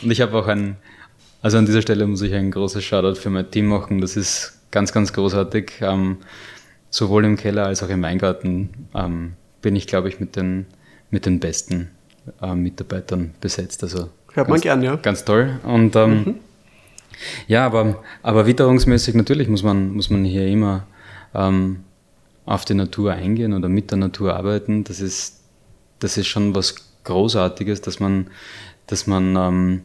Und 0.01 0.11
ich 0.11 0.21
habe 0.21 0.37
auch 0.37 0.47
ein, 0.47 0.75
also 1.41 1.57
an 1.57 1.65
dieser 1.65 1.81
Stelle 1.81 2.05
muss 2.05 2.21
ich 2.21 2.33
ein 2.33 2.51
großes 2.51 2.83
Shoutout 2.83 3.15
für 3.19 3.29
mein 3.31 3.49
Team 3.49 3.67
machen. 3.67 3.99
Das 3.99 4.15
ist 4.15 4.59
ganz, 4.69 4.91
ganz 4.91 5.11
großartig. 5.11 5.73
Ähm, 5.81 6.17
sowohl 6.93 7.25
im 7.25 7.37
Keller 7.37 7.65
als 7.65 7.81
auch 7.81 7.89
im 7.89 8.03
Weingarten 8.03 8.69
ähm, 8.93 9.33
bin 9.63 9.75
ich, 9.75 9.87
glaube 9.87 10.09
ich, 10.09 10.19
mit 10.19 10.35
den, 10.35 10.67
mit 11.09 11.25
den 11.25 11.39
besten 11.39 11.89
äh, 12.39 12.53
Mitarbeitern 12.53 13.33
besetzt. 13.41 13.81
Also 13.81 14.09
Hört 14.33 14.47
man 14.47 14.61
gern, 14.61 14.83
ja. 14.83 14.95
Ganz 14.97 15.25
toll. 15.25 15.59
Und 15.63 15.95
ähm, 15.95 16.11
mhm. 16.11 16.35
ja, 17.47 17.65
aber, 17.65 18.03
aber 18.21 18.45
witterungsmäßig 18.45 19.15
natürlich 19.15 19.47
muss 19.47 19.63
man, 19.63 19.89
muss 19.89 20.11
man 20.11 20.23
hier 20.23 20.47
immer 20.47 20.85
ähm, 21.33 21.79
auf 22.45 22.63
die 22.63 22.75
Natur 22.75 23.13
eingehen 23.13 23.53
oder 23.53 23.69
mit 23.69 23.89
der 23.89 23.97
Natur 23.97 24.35
arbeiten. 24.35 24.83
Das 24.83 24.99
ist, 24.99 25.41
das 25.97 26.17
ist 26.17 26.27
schon 26.27 26.53
was 26.53 26.75
Großartiges, 27.05 27.81
dass 27.81 27.99
man, 27.99 28.27
dass 28.85 29.07
man 29.07 29.35
ähm, 29.35 29.81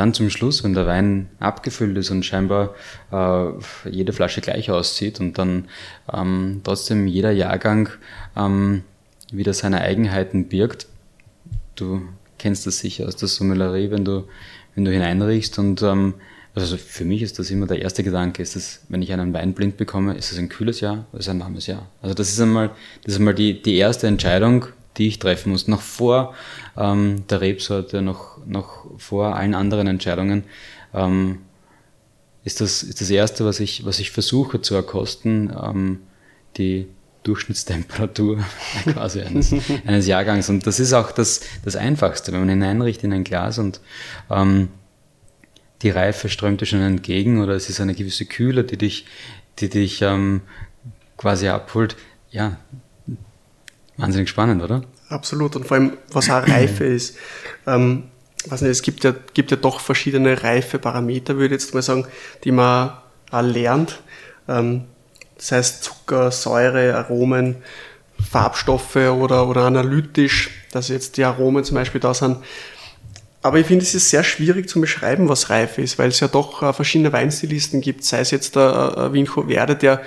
dann 0.00 0.14
zum 0.14 0.30
Schluss, 0.30 0.64
wenn 0.64 0.72
der 0.72 0.86
Wein 0.86 1.28
abgefüllt 1.40 1.96
ist 1.98 2.10
und 2.10 2.24
scheinbar 2.24 2.74
äh, 3.12 3.50
jede 3.88 4.14
Flasche 4.14 4.40
gleich 4.40 4.70
aussieht 4.70 5.20
und 5.20 5.36
dann 5.36 5.66
ähm, 6.12 6.62
trotzdem 6.64 7.06
jeder 7.06 7.30
Jahrgang 7.30 7.90
ähm, 8.34 8.82
wieder 9.30 9.52
seine 9.52 9.82
Eigenheiten 9.82 10.48
birgt. 10.48 10.86
Du 11.76 12.00
kennst 12.38 12.66
das 12.66 12.78
sicher 12.78 13.06
aus 13.06 13.16
der 13.16 13.28
Sommelerie, 13.28 13.90
wenn 13.90 14.06
du, 14.06 14.24
wenn 14.74 14.86
du 14.86 14.90
hineinriechst 14.90 15.58
und 15.58 15.82
ähm, 15.82 16.14
also 16.54 16.78
für 16.78 17.04
mich 17.04 17.20
ist 17.22 17.38
das 17.38 17.50
immer 17.50 17.66
der 17.66 17.82
erste 17.82 18.02
Gedanke, 18.02 18.42
ist 18.42 18.56
das, 18.56 18.80
wenn 18.88 19.02
ich 19.02 19.12
einen 19.12 19.34
Wein 19.34 19.52
blind 19.52 19.76
bekomme, 19.76 20.16
ist 20.16 20.32
das 20.32 20.38
ein 20.38 20.48
kühles 20.48 20.80
Jahr 20.80 21.06
oder 21.12 21.20
ist 21.20 21.28
das 21.28 21.34
ein 21.34 21.40
warmes 21.40 21.66
Jahr? 21.66 21.88
Also 22.00 22.14
das 22.14 22.30
ist 22.30 22.40
einmal, 22.40 22.70
das 23.04 23.14
ist 23.14 23.18
einmal 23.18 23.34
die, 23.34 23.60
die 23.60 23.76
erste 23.76 24.06
Entscheidung, 24.06 24.66
die 24.96 25.08
ich 25.08 25.18
treffen 25.18 25.52
muss, 25.52 25.68
noch 25.68 25.80
vor 25.80 26.34
ähm, 26.76 27.24
der 27.28 27.40
Rebsorte, 27.40 28.02
noch, 28.02 28.38
noch 28.46 28.86
vor 28.98 29.36
allen 29.36 29.54
anderen 29.54 29.86
Entscheidungen, 29.86 30.44
ähm, 30.94 31.38
ist, 32.44 32.60
das, 32.60 32.82
ist 32.82 33.00
das 33.00 33.10
Erste, 33.10 33.44
was 33.44 33.60
ich, 33.60 33.84
was 33.84 33.98
ich 33.98 34.10
versuche 34.10 34.60
zu 34.60 34.74
erkosten, 34.74 35.52
ähm, 35.62 36.00
die 36.56 36.88
Durchschnittstemperatur 37.22 38.42
quasi 38.92 39.20
eines, 39.20 39.52
eines 39.86 40.06
Jahrgangs. 40.06 40.48
Und 40.48 40.66
das 40.66 40.80
ist 40.80 40.92
auch 40.92 41.12
das, 41.12 41.40
das 41.64 41.76
Einfachste, 41.76 42.32
wenn 42.32 42.40
man 42.40 42.48
hineinricht 42.48 43.04
in 43.04 43.12
ein 43.12 43.24
Glas 43.24 43.58
und 43.58 43.80
ähm, 44.30 44.68
die 45.82 45.90
Reife 45.90 46.28
strömt 46.28 46.60
dir 46.60 46.66
schon 46.66 46.80
entgegen 46.80 47.40
oder 47.40 47.54
es 47.54 47.70
ist 47.70 47.80
eine 47.80 47.94
gewisse 47.94 48.26
Kühle, 48.26 48.64
die 48.64 48.76
dich, 48.76 49.06
die 49.58 49.68
dich 49.68 50.02
ähm, 50.02 50.42
quasi 51.16 51.48
abholt. 51.48 51.96
Ja, 52.30 52.58
Wahnsinnig 54.00 54.28
spannend, 54.28 54.62
oder? 54.62 54.82
Absolut. 55.08 55.56
Und 55.56 55.66
vor 55.66 55.76
allem, 55.76 55.92
was 56.12 56.30
auch 56.30 56.46
Reife 56.46 56.84
ist. 56.84 57.16
Ähm, 57.66 58.04
weiß 58.46 58.62
nicht, 58.62 58.70
es 58.70 58.82
gibt 58.82 59.04
ja, 59.04 59.14
gibt 59.34 59.50
ja 59.50 59.56
doch 59.56 59.80
verschiedene 59.80 60.42
Reifeparameter, 60.42 61.36
würde 61.36 61.54
ich 61.54 61.62
jetzt 61.62 61.74
mal 61.74 61.82
sagen, 61.82 62.06
die 62.44 62.52
man 62.52 62.92
auch 63.30 63.42
lernt. 63.42 64.00
Ähm, 64.48 64.84
das 65.36 65.52
heißt 65.52 65.84
Zucker, 65.84 66.30
Säure, 66.30 66.94
Aromen, 66.96 67.56
Farbstoffe 68.30 68.96
oder, 68.96 69.48
oder 69.48 69.62
analytisch, 69.62 70.50
dass 70.72 70.88
jetzt 70.88 71.16
die 71.16 71.24
Aromen 71.24 71.64
zum 71.64 71.76
Beispiel 71.76 72.00
da 72.00 72.14
sind. 72.14 72.38
Aber 73.42 73.58
ich 73.58 73.66
finde, 73.66 73.84
es 73.84 73.94
ist 73.94 74.10
sehr 74.10 74.22
schwierig 74.22 74.68
zu 74.68 74.80
beschreiben, 74.80 75.28
was 75.28 75.48
reif 75.48 75.78
ist, 75.78 75.98
weil 75.98 76.10
es 76.10 76.20
ja 76.20 76.28
doch 76.28 76.62
äh, 76.62 76.72
verschiedene 76.74 77.12
Weinstilisten 77.12 77.80
gibt, 77.80 78.04
sei 78.04 78.20
es 78.20 78.30
jetzt 78.30 78.54
der 78.54 78.94
äh, 78.96 79.12
Vinco 79.14 79.44
Verde, 79.44 79.76
der 79.76 80.02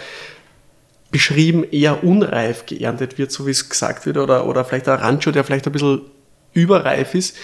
beschrieben 1.14 1.64
eher 1.64 2.04
unreif 2.04 2.66
geerntet 2.66 3.20
wird, 3.20 3.32
so 3.32 3.46
wie 3.46 3.52
es 3.52 3.70
gesagt 3.70 4.08
wird, 4.08 4.18
oder, 4.18 4.48
oder 4.48 4.66
vielleicht 4.66 4.88
der 4.88 4.96
Rancho, 4.96 5.32
der 5.32 5.44
vielleicht 5.44 5.68
ein 5.68 5.72
bisschen 5.72 6.02
überreif 6.54 7.14
ist. 7.14 7.38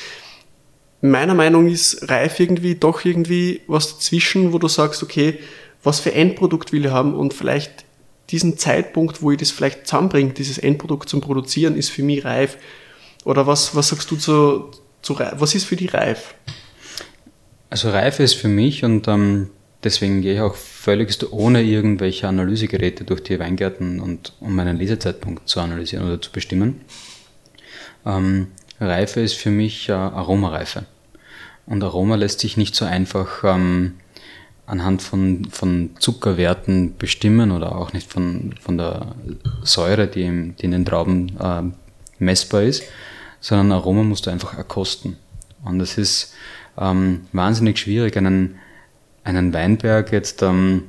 Meiner 1.01 1.35
Meinung 1.35 1.67
ist 1.67 2.09
reif 2.09 2.39
irgendwie 2.39 2.75
doch 2.75 3.05
irgendwie 3.05 3.61
was 3.67 3.93
dazwischen, 3.93 4.53
wo 4.53 4.57
du 4.57 4.67
sagst, 4.67 5.03
okay, 5.03 5.39
was 5.83 5.99
für 5.99 6.13
Endprodukt 6.13 6.73
will 6.73 6.85
ich 6.85 6.91
haben 6.91 7.13
und 7.13 7.35
vielleicht 7.35 7.85
diesen 8.31 8.57
Zeitpunkt, 8.57 9.21
wo 9.21 9.31
ich 9.31 9.37
das 9.37 9.51
vielleicht 9.51 9.85
zusammenbringe, 9.85 10.33
dieses 10.33 10.57
Endprodukt 10.57 11.07
zum 11.07 11.21
Produzieren, 11.21 11.75
ist 11.75 11.89
für 11.89 12.03
mich 12.03 12.25
reif. 12.25 12.57
Oder 13.23 13.45
was, 13.45 13.75
was 13.75 13.89
sagst 13.89 14.09
du 14.09 14.15
zu, 14.15 14.71
zu 15.03 15.13
reif? 15.13 15.35
Was 15.37 15.53
ist 15.53 15.65
für 15.65 15.75
dich 15.75 15.93
reif? 15.93 16.33
Also 17.69 17.91
Reife 17.91 18.23
ist 18.23 18.33
für 18.33 18.47
mich 18.47 18.83
und 18.83 19.07
ähm, 19.07 19.51
deswegen 19.83 20.21
gehe 20.21 20.35
ich 20.35 20.41
auch 20.41 20.55
völlig 20.55 21.15
ohne 21.31 21.61
irgendwelche 21.63 22.27
Analysegeräte 22.27 23.03
durch 23.03 23.23
die 23.23 23.39
Weingärten 23.39 23.99
und 23.99 24.33
um 24.39 24.55
meinen 24.55 24.77
Lesezeitpunkt 24.77 25.47
zu 25.47 25.59
analysieren 25.59 26.05
oder 26.05 26.21
zu 26.21 26.31
bestimmen. 26.31 26.81
Ähm, 28.05 28.47
Reife 28.79 29.19
ist 29.21 29.35
für 29.35 29.51
mich 29.51 29.89
äh, 29.89 29.93
Aromareife. 29.93 30.85
Und 31.65 31.83
Aroma 31.83 32.15
lässt 32.15 32.39
sich 32.39 32.57
nicht 32.57 32.75
so 32.75 32.85
einfach 32.85 33.43
ähm, 33.43 33.95
anhand 34.65 35.01
von, 35.01 35.45
von 35.51 35.91
Zuckerwerten 35.99 36.97
bestimmen 36.97 37.51
oder 37.51 37.75
auch 37.75 37.93
nicht 37.93 38.11
von, 38.11 38.55
von 38.59 38.77
der 38.77 39.15
Säure, 39.63 40.07
die, 40.07 40.23
im, 40.23 40.55
die 40.55 40.65
in 40.65 40.71
den 40.71 40.85
Trauben 40.85 41.37
äh, 41.39 41.63
messbar 42.19 42.63
ist, 42.63 42.83
sondern 43.39 43.71
Aroma 43.71 44.03
musst 44.03 44.25
du 44.25 44.29
einfach 44.29 44.57
erkosten. 44.57 45.17
Und 45.63 45.79
es 45.81 45.97
ist 45.97 46.33
ähm, 46.77 47.27
wahnsinnig 47.33 47.79
schwierig, 47.79 48.15
einen, 48.17 48.59
einen 49.23 49.53
Weinberg 49.53 50.11
jetzt 50.11 50.41
ähm, 50.41 50.85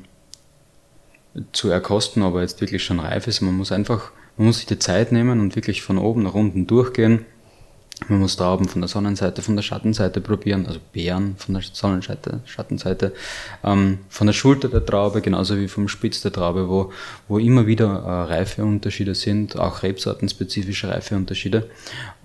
zu 1.53 1.69
erkosten, 1.69 2.23
ob 2.23 2.35
er 2.35 2.43
jetzt 2.43 2.61
wirklich 2.61 2.85
schon 2.85 3.01
reif 3.01 3.27
ist. 3.27 3.41
Man 3.41 3.57
muss 3.57 3.73
einfach, 3.73 4.13
man 4.37 4.47
muss 4.47 4.59
sich 4.59 4.67
die 4.67 4.79
Zeit 4.79 5.13
nehmen 5.13 5.41
und 5.41 5.57
wirklich 5.57 5.83
von 5.83 5.99
oben 5.99 6.23
nach 6.23 6.35
unten 6.35 6.67
durchgehen 6.67 7.25
man 8.09 8.21
muss 8.21 8.37
Trauben 8.37 8.67
von 8.67 8.81
der 8.81 8.89
Sonnenseite, 8.89 9.43
von 9.43 9.57
der 9.57 9.63
Schattenseite 9.63 10.21
probieren, 10.21 10.67
also 10.67 10.81
Beeren 10.93 11.37
von 11.37 11.55
der 11.55 11.63
Sonnenseite, 11.63 12.41
Schattenseite, 12.45 13.13
ähm, 13.63 13.99
von 14.09 14.27
der 14.27 14.35
Schulter 14.35 14.69
der 14.69 14.85
Traube, 14.85 15.21
genauso 15.21 15.59
wie 15.59 15.69
vom 15.69 15.89
Spitz 15.89 16.23
der 16.23 16.33
Traube, 16.33 16.69
wo, 16.69 16.93
wo 17.29 17.39
immer 17.39 17.67
wieder 17.67 17.87
äh, 17.87 18.33
Reifeunterschiede 18.33 19.15
sind, 19.15 19.59
auch 19.59 19.83
rebsortenspezifische 19.83 20.89
Reifeunterschiede, 20.89 21.69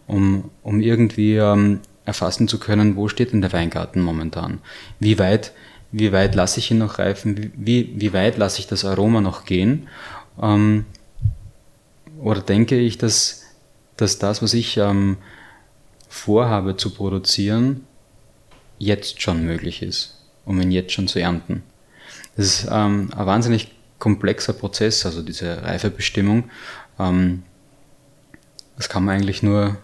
um, 0.07 0.49
um 0.63 0.79
irgendwie 0.79 1.35
ähm, 1.35 1.81
erfassen 2.05 2.47
zu 2.47 2.59
können, 2.59 2.95
wo 2.95 3.07
steht 3.07 3.33
denn 3.33 3.41
der 3.41 3.53
Weingarten 3.53 4.01
momentan? 4.01 4.59
Wie 4.99 5.19
weit, 5.19 5.51
wie 5.91 6.11
weit 6.11 6.35
lasse 6.35 6.59
ich 6.59 6.71
ihn 6.71 6.77
noch 6.79 6.99
reifen? 6.99 7.51
Wie, 7.55 7.93
wie 7.95 8.13
weit 8.13 8.37
lasse 8.37 8.59
ich 8.59 8.67
das 8.67 8.85
Aroma 8.85 9.21
noch 9.21 9.45
gehen? 9.45 9.87
Ähm, 10.41 10.85
oder 12.19 12.41
denke 12.41 12.77
ich, 12.77 12.97
dass, 12.97 13.43
dass 13.97 14.19
das, 14.19 14.41
was 14.41 14.53
ich 14.53 14.77
ähm, 14.77 15.17
vorhabe 16.09 16.77
zu 16.77 16.91
produzieren, 16.91 17.85
jetzt 18.77 19.21
schon 19.21 19.45
möglich 19.45 19.81
ist, 19.81 20.21
um 20.45 20.59
ihn 20.61 20.71
jetzt 20.71 20.91
schon 20.91 21.07
zu 21.07 21.19
ernten. 21.19 21.63
Das 22.35 22.45
ist 22.45 22.67
ähm, 22.69 23.09
ein 23.15 23.25
wahnsinnig 23.25 23.71
komplexer 23.99 24.53
Prozess, 24.53 25.05
also 25.05 25.21
diese 25.21 25.63
Reifebestimmung. 25.63 26.49
Ähm, 26.99 27.43
das 28.75 28.89
kann 28.89 29.05
man 29.05 29.15
eigentlich 29.15 29.41
nur, 29.41 29.77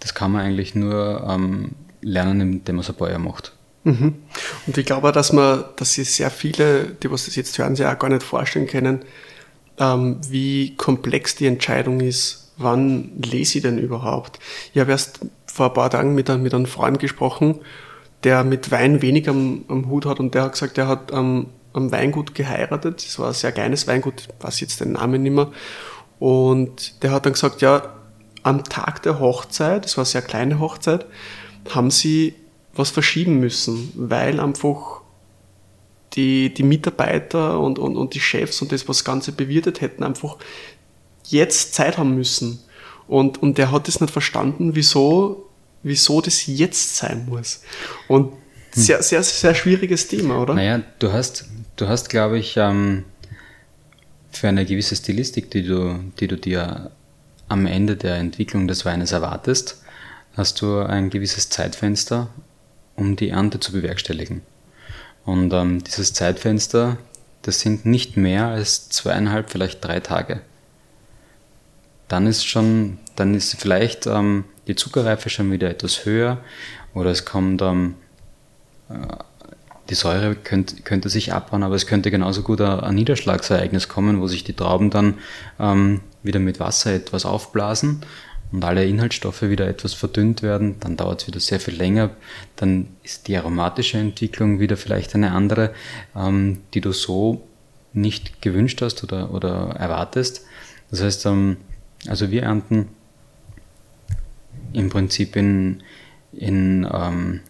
das 0.00 0.14
kann 0.14 0.32
man 0.32 0.42
eigentlich 0.42 0.74
nur 0.74 1.24
ähm, 1.28 1.72
lernen, 2.00 2.40
indem 2.40 2.76
man 2.76 2.80
es 2.80 2.90
ein 2.90 2.96
paar 2.96 3.16
macht. 3.18 3.52
Mhm. 3.84 4.14
Und 4.66 4.78
ich 4.78 4.86
glaube, 4.86 5.12
dass 5.12 5.32
man, 5.32 5.64
dass 5.76 5.94
sich 5.94 6.14
sehr 6.14 6.30
viele, 6.30 6.96
die 7.02 7.10
was 7.10 7.26
das 7.26 7.36
jetzt 7.36 7.58
hören, 7.58 7.76
sich 7.76 7.86
auch 7.86 7.98
gar 7.98 8.08
nicht 8.08 8.22
vorstellen 8.22 8.66
können, 8.66 9.00
ähm, 9.78 10.18
wie 10.28 10.76
komplex 10.76 11.34
die 11.34 11.46
Entscheidung 11.46 12.00
ist, 12.00 12.52
wann 12.56 13.10
lese 13.22 13.58
ich 13.58 13.62
denn 13.62 13.78
überhaupt? 13.78 14.38
Ich 14.72 14.80
habe 14.80 14.90
erst 14.90 15.20
vor 15.46 15.66
ein 15.66 15.74
paar 15.74 15.90
Tagen 15.90 16.14
mit, 16.14 16.28
mit 16.28 16.54
einem 16.54 16.66
Freund 16.66 16.98
gesprochen, 16.98 17.60
der 18.24 18.44
mit 18.44 18.70
Wein 18.70 19.02
wenig 19.02 19.28
am, 19.28 19.64
am 19.68 19.88
Hut 19.88 20.06
hat 20.06 20.20
und 20.20 20.34
der 20.34 20.44
hat 20.44 20.52
gesagt, 20.52 20.78
er 20.78 20.86
hat 20.86 21.12
am, 21.12 21.48
am 21.72 21.90
Weingut 21.90 22.34
geheiratet. 22.34 23.04
Das 23.04 23.18
war 23.18 23.28
ein 23.28 23.34
sehr 23.34 23.52
kleines 23.52 23.86
Weingut, 23.86 24.28
weiß 24.40 24.60
jetzt 24.60 24.80
den 24.80 24.92
Namen 24.92 25.22
nicht 25.22 25.32
mehr. 25.32 25.50
Und 26.18 27.02
der 27.02 27.10
hat 27.10 27.26
dann 27.26 27.32
gesagt, 27.32 27.62
ja, 27.62 27.94
am 28.44 28.64
Tag 28.64 29.02
der 29.02 29.18
Hochzeit, 29.18 29.84
das 29.84 29.96
war 29.96 30.02
eine 30.02 30.08
sehr 30.08 30.22
kleine 30.22 30.60
Hochzeit, 30.60 31.06
haben 31.70 31.90
sie 31.90 32.34
was 32.74 32.90
verschieben 32.90 33.38
müssen, 33.40 33.92
weil 33.94 34.40
einfach 34.40 35.02
die, 36.14 36.52
die 36.52 36.62
Mitarbeiter 36.62 37.58
und, 37.60 37.78
und, 37.78 37.96
und 37.96 38.14
die 38.14 38.20
Chefs 38.20 38.60
und 38.62 38.72
das, 38.72 38.88
was 38.88 38.98
das 38.98 39.04
Ganze 39.04 39.32
bewirtet 39.32 39.80
hätten, 39.80 40.02
einfach 40.02 40.36
jetzt 41.24 41.74
Zeit 41.74 41.98
haben 41.98 42.14
müssen. 42.14 42.60
Und, 43.08 43.42
und 43.42 43.58
der 43.58 43.70
hat 43.72 43.88
es 43.88 44.00
nicht 44.00 44.12
verstanden, 44.12 44.74
wieso, 44.74 45.48
wieso 45.82 46.20
das 46.20 46.46
jetzt 46.46 46.96
sein 46.96 47.26
muss. 47.28 47.62
Und 48.08 48.32
hm. 48.32 48.82
sehr, 48.82 49.02
sehr, 49.02 49.22
sehr 49.22 49.54
schwieriges 49.54 50.08
Thema, 50.08 50.40
oder? 50.40 50.54
Naja, 50.54 50.82
du 50.98 51.12
hast, 51.12 51.46
du 51.76 51.88
hast, 51.88 52.08
glaube 52.08 52.38
ich, 52.38 52.56
ähm, 52.56 53.04
für 54.30 54.48
eine 54.48 54.64
gewisse 54.64 54.96
Stilistik, 54.96 55.50
die 55.50 55.62
du, 55.62 56.00
die 56.20 56.28
du 56.28 56.36
dir 56.36 56.90
am 57.48 57.66
Ende 57.66 57.96
der 57.96 58.16
Entwicklung 58.16 58.66
des 58.66 58.84
Weines 58.84 59.12
erwartest, 59.12 59.82
hast 60.36 60.60
du 60.62 60.78
ein 60.78 61.10
gewisses 61.10 61.50
Zeitfenster, 61.50 62.30
um 62.96 63.16
die 63.16 63.30
Ernte 63.30 63.60
zu 63.60 63.72
bewerkstelligen. 63.72 64.42
Und 65.24 65.52
ähm, 65.52 65.82
dieses 65.84 66.12
Zeitfenster, 66.12 66.98
das 67.42 67.60
sind 67.60 67.86
nicht 67.86 68.16
mehr 68.16 68.46
als 68.46 68.88
zweieinhalb, 68.88 69.50
vielleicht 69.50 69.84
drei 69.84 70.00
Tage 70.00 70.40
dann 72.12 72.26
ist 72.26 72.46
schon, 72.46 72.98
dann 73.16 73.34
ist 73.34 73.58
vielleicht 73.58 74.06
ähm, 74.06 74.44
die 74.66 74.76
Zuckerreife 74.76 75.30
schon 75.30 75.50
wieder 75.50 75.70
etwas 75.70 76.04
höher 76.04 76.38
oder 76.92 77.10
es 77.10 77.24
kommt, 77.24 77.62
ähm, 77.62 77.94
äh, 78.90 78.94
die 79.88 79.94
Säure 79.94 80.34
könnte, 80.34 80.82
könnte 80.82 81.08
sich 81.08 81.32
abbauen, 81.32 81.62
aber 81.62 81.74
es 81.74 81.86
könnte 81.86 82.10
genauso 82.10 82.42
gut 82.42 82.60
ein, 82.60 82.80
ein 82.80 82.94
Niederschlagsereignis 82.94 83.88
kommen, 83.88 84.20
wo 84.20 84.26
sich 84.26 84.44
die 84.44 84.52
Trauben 84.52 84.90
dann 84.90 85.14
ähm, 85.58 86.00
wieder 86.22 86.38
mit 86.38 86.60
Wasser 86.60 86.92
etwas 86.92 87.24
aufblasen 87.24 88.02
und 88.52 88.64
alle 88.64 88.84
Inhaltsstoffe 88.84 89.42
wieder 89.42 89.66
etwas 89.66 89.94
verdünnt 89.94 90.42
werden, 90.42 90.76
dann 90.80 90.96
dauert 90.96 91.22
es 91.22 91.26
wieder 91.26 91.40
sehr 91.40 91.58
viel 91.58 91.74
länger, 91.74 92.10
dann 92.56 92.88
ist 93.02 93.28
die 93.28 93.36
aromatische 93.36 93.98
Entwicklung 93.98 94.60
wieder 94.60 94.76
vielleicht 94.76 95.14
eine 95.14 95.32
andere, 95.32 95.72
ähm, 96.14 96.58
die 96.74 96.82
du 96.82 96.92
so 96.92 97.42
nicht 97.94 98.42
gewünscht 98.42 98.82
hast 98.82 99.02
oder, 99.02 99.32
oder 99.32 99.74
erwartest. 99.78 100.44
Das 100.90 101.02
heißt, 101.02 101.26
ähm, 101.26 101.56
also 102.06 102.30
wir 102.30 102.42
ernten 102.42 102.88
im 104.72 104.90
Prinzip 104.90 105.36
in, 105.36 105.82
in 106.32 106.86
ähm, 106.92 107.40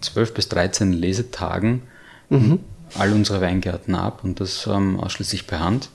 12 0.00 0.34
bis 0.34 0.48
13 0.48 0.92
Lesetagen 0.92 1.82
mhm. 2.28 2.60
all 2.96 3.12
unsere 3.12 3.40
Weingärten 3.40 3.94
ab 3.94 4.22
und 4.22 4.40
das 4.40 4.66
ähm, 4.66 5.00
ausschließlich 5.00 5.46
per 5.46 5.60
Hand. 5.60 5.90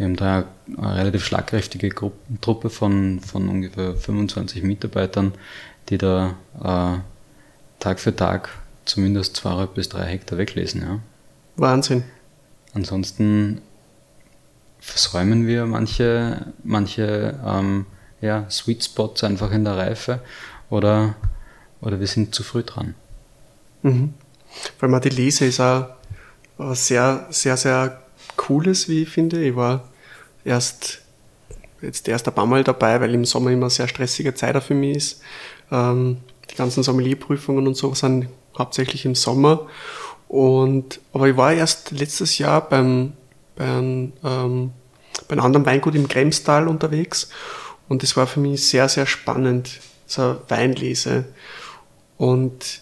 Wir 0.00 0.06
haben 0.06 0.16
da 0.16 0.44
eine 0.78 0.96
relativ 0.96 1.26
schlagkräftige 1.26 1.94
Truppe 2.40 2.70
von, 2.70 3.20
von 3.20 3.50
ungefähr 3.50 3.94
25 3.94 4.62
Mitarbeitern, 4.62 5.34
die 5.90 5.98
da 5.98 6.36
äh, 6.58 7.00
Tag 7.80 8.00
für 8.00 8.16
Tag 8.16 8.48
zumindest 8.86 9.36
zwei 9.36 9.66
bis 9.66 9.90
drei 9.90 10.06
Hektar 10.06 10.38
weglesen. 10.38 10.80
Ja. 10.80 11.00
Wahnsinn. 11.56 12.04
Ansonsten 12.72 13.60
versäumen 14.78 15.46
wir 15.46 15.66
manche, 15.66 16.46
manche 16.64 17.38
ähm, 17.44 17.84
ja, 18.22 18.48
Sweet 18.48 18.82
Spots 18.82 19.22
einfach 19.22 19.52
in 19.52 19.64
der 19.64 19.76
Reife 19.76 20.22
oder, 20.70 21.14
oder 21.82 22.00
wir 22.00 22.06
sind 22.06 22.34
zu 22.34 22.42
früh 22.42 22.62
dran. 22.62 22.94
Mhm. 23.82 24.14
Weil 24.78 24.88
man 24.88 25.02
die 25.02 25.10
Lese 25.10 25.44
ist 25.44 25.60
auch 25.60 25.90
was 26.56 26.86
sehr, 26.86 27.26
sehr, 27.28 27.58
sehr 27.58 28.02
cooles, 28.36 28.88
wie 28.88 29.02
ich 29.02 29.10
finde. 29.10 29.44
Ich 29.44 29.54
war 29.54 29.89
erst 30.44 31.02
jetzt 31.82 32.06
erst 32.08 32.28
ein 32.28 32.34
paar 32.34 32.46
Mal 32.46 32.62
dabei, 32.62 33.00
weil 33.00 33.14
im 33.14 33.24
Sommer 33.24 33.50
immer 33.50 33.66
eine 33.66 33.70
sehr 33.70 33.88
stressige 33.88 34.34
Zeit 34.34 34.62
für 34.62 34.74
mich 34.74 34.96
ist. 34.96 35.22
Ähm, 35.70 36.18
die 36.50 36.56
ganzen 36.56 36.82
Sommelierprüfungen 36.82 37.66
und 37.66 37.74
so 37.74 37.94
sind 37.94 38.28
hauptsächlich 38.58 39.04
im 39.04 39.14
Sommer. 39.14 39.66
Und, 40.28 41.00
aber 41.12 41.28
ich 41.28 41.36
war 41.36 41.52
erst 41.52 41.90
letztes 41.92 42.38
Jahr 42.38 42.68
beim 42.68 43.12
bei 43.60 43.66
einem, 43.66 44.12
ähm, 44.24 44.72
bei 45.28 45.32
einem 45.32 45.44
anderen 45.44 45.66
Weingut 45.66 45.94
im 45.94 46.08
Kremstal 46.08 46.66
unterwegs 46.66 47.28
und 47.90 48.02
das 48.02 48.16
war 48.16 48.26
für 48.26 48.40
mich 48.40 48.66
sehr, 48.66 48.88
sehr 48.88 49.04
spannend, 49.04 49.80
so 50.06 50.36
Weinlese. 50.48 51.26
Und 52.16 52.80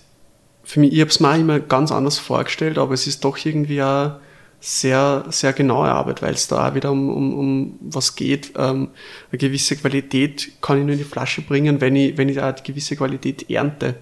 für 0.62 0.80
mich, 0.80 0.92
ich 0.92 1.00
habe 1.00 1.10
es 1.10 1.18
mir 1.18 1.34
immer 1.34 1.58
ganz 1.58 1.90
anders 1.90 2.18
vorgestellt, 2.18 2.78
aber 2.78 2.94
es 2.94 3.06
ist 3.06 3.24
doch 3.24 3.44
irgendwie 3.44 3.82
auch 3.82 4.12
sehr, 4.60 5.24
sehr 5.28 5.52
genaue 5.52 5.88
Arbeit, 5.88 6.20
weil 6.20 6.34
es 6.34 6.48
da 6.48 6.68
auch 6.68 6.74
wieder 6.74 6.90
um, 6.90 7.08
um, 7.10 7.38
um 7.38 7.78
was 7.80 8.16
geht. 8.16 8.52
Ähm, 8.56 8.88
eine 9.30 9.38
gewisse 9.38 9.76
Qualität 9.76 10.50
kann 10.60 10.78
ich 10.78 10.84
nur 10.84 10.92
in 10.92 10.98
die 10.98 11.04
Flasche 11.04 11.42
bringen, 11.42 11.80
wenn 11.80 11.94
ich, 11.94 12.16
wenn 12.18 12.28
ich 12.28 12.40
auch 12.40 12.44
eine 12.44 12.56
gewisse 12.64 12.96
Qualität 12.96 13.48
ernte. 13.50 13.96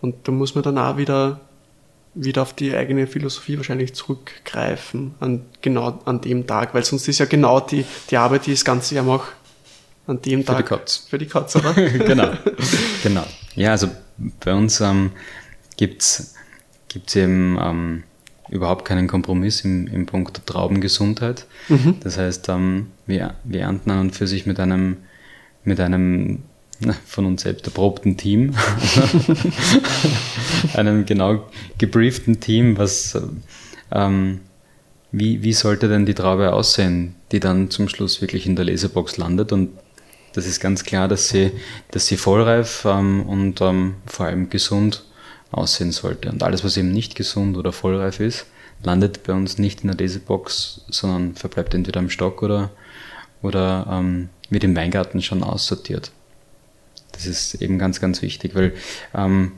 Und 0.00 0.28
da 0.28 0.32
muss 0.32 0.54
man 0.54 0.62
dann 0.62 0.76
auch 0.76 0.98
wieder, 0.98 1.40
wieder 2.14 2.42
auf 2.42 2.52
die 2.52 2.74
eigene 2.74 3.06
Philosophie 3.06 3.56
wahrscheinlich 3.56 3.94
zurückgreifen, 3.94 5.14
an, 5.20 5.46
genau 5.62 6.00
an 6.04 6.20
dem 6.20 6.46
Tag, 6.46 6.74
weil 6.74 6.84
sonst 6.84 7.08
ist 7.08 7.18
ja 7.18 7.24
genau 7.24 7.60
die, 7.60 7.86
die 8.10 8.18
Arbeit, 8.18 8.46
die 8.46 8.50
das 8.50 8.64
ganze 8.64 8.94
Jahr 8.94 9.04
mache, 9.04 9.32
an 10.06 10.20
dem 10.20 10.40
für 10.40 10.46
Tag. 10.46 10.56
Für 10.56 10.62
die 10.62 10.68
Katz. 10.68 11.06
Für 11.08 11.18
die 11.18 11.26
Katz, 11.26 11.56
oder? 11.56 11.72
genau. 11.74 12.32
genau. 13.02 13.24
Ja, 13.54 13.70
also 13.70 13.88
bei 14.40 14.52
uns 14.52 14.80
ähm, 14.82 15.12
gibt's 15.78 16.34
gibt's 16.88 17.16
eben 17.16 17.58
ähm, 17.60 18.02
überhaupt 18.48 18.84
keinen 18.84 19.08
Kompromiss 19.08 19.62
im, 19.62 19.86
im 19.86 20.06
Punkt 20.06 20.36
der 20.36 20.46
Traubengesundheit. 20.46 21.46
Mhm. 21.68 21.96
Das 22.00 22.18
heißt, 22.18 22.48
ähm, 22.48 22.88
wir, 23.06 23.34
wir 23.44 23.62
ernten 23.62 23.90
an 23.90 24.00
und 24.00 24.16
für 24.16 24.26
sich 24.26 24.46
mit 24.46 24.60
einem, 24.60 24.98
mit 25.64 25.80
einem 25.80 26.42
na, 26.80 26.94
von 27.06 27.26
uns 27.26 27.42
selbst 27.42 27.66
erprobten 27.66 28.16
Team, 28.16 28.54
einem 30.74 31.06
genau 31.06 31.46
gebrieften 31.78 32.40
Team, 32.40 32.76
was 32.76 33.18
ähm, 33.92 34.40
wie, 35.12 35.42
wie 35.42 35.52
sollte 35.52 35.88
denn 35.88 36.06
die 36.06 36.14
Traube 36.14 36.52
aussehen, 36.52 37.14
die 37.30 37.38
dann 37.38 37.70
zum 37.70 37.88
Schluss 37.88 38.20
wirklich 38.20 38.46
in 38.46 38.56
der 38.56 38.64
Lesebox 38.64 39.16
landet 39.16 39.52
und 39.52 39.70
das 40.32 40.46
ist 40.46 40.58
ganz 40.58 40.82
klar, 40.82 41.06
dass 41.06 41.28
sie, 41.28 41.52
dass 41.92 42.08
sie 42.08 42.16
vollreif 42.16 42.84
ähm, 42.84 43.22
und 43.22 43.60
ähm, 43.60 43.94
vor 44.06 44.26
allem 44.26 44.50
gesund 44.50 45.04
aussehen 45.56 45.92
sollte. 45.92 46.30
Und 46.30 46.42
alles, 46.42 46.64
was 46.64 46.76
eben 46.76 46.92
nicht 46.92 47.14
gesund 47.14 47.56
oder 47.56 47.72
vollreif 47.72 48.20
ist, 48.20 48.46
landet 48.82 49.22
bei 49.24 49.32
uns 49.32 49.58
nicht 49.58 49.82
in 49.82 49.88
der 49.88 49.96
Lesebox, 49.96 50.82
sondern 50.88 51.34
verbleibt 51.34 51.74
entweder 51.74 52.00
im 52.00 52.10
Stock 52.10 52.42
oder, 52.42 52.70
oder 53.42 53.86
ähm, 53.90 54.28
wird 54.50 54.64
im 54.64 54.76
Weingarten 54.76 55.22
schon 55.22 55.42
aussortiert. 55.42 56.10
Das 57.12 57.26
ist 57.26 57.54
eben 57.62 57.78
ganz, 57.78 58.00
ganz 58.00 58.22
wichtig, 58.22 58.54
weil 58.54 58.72
ähm, 59.14 59.52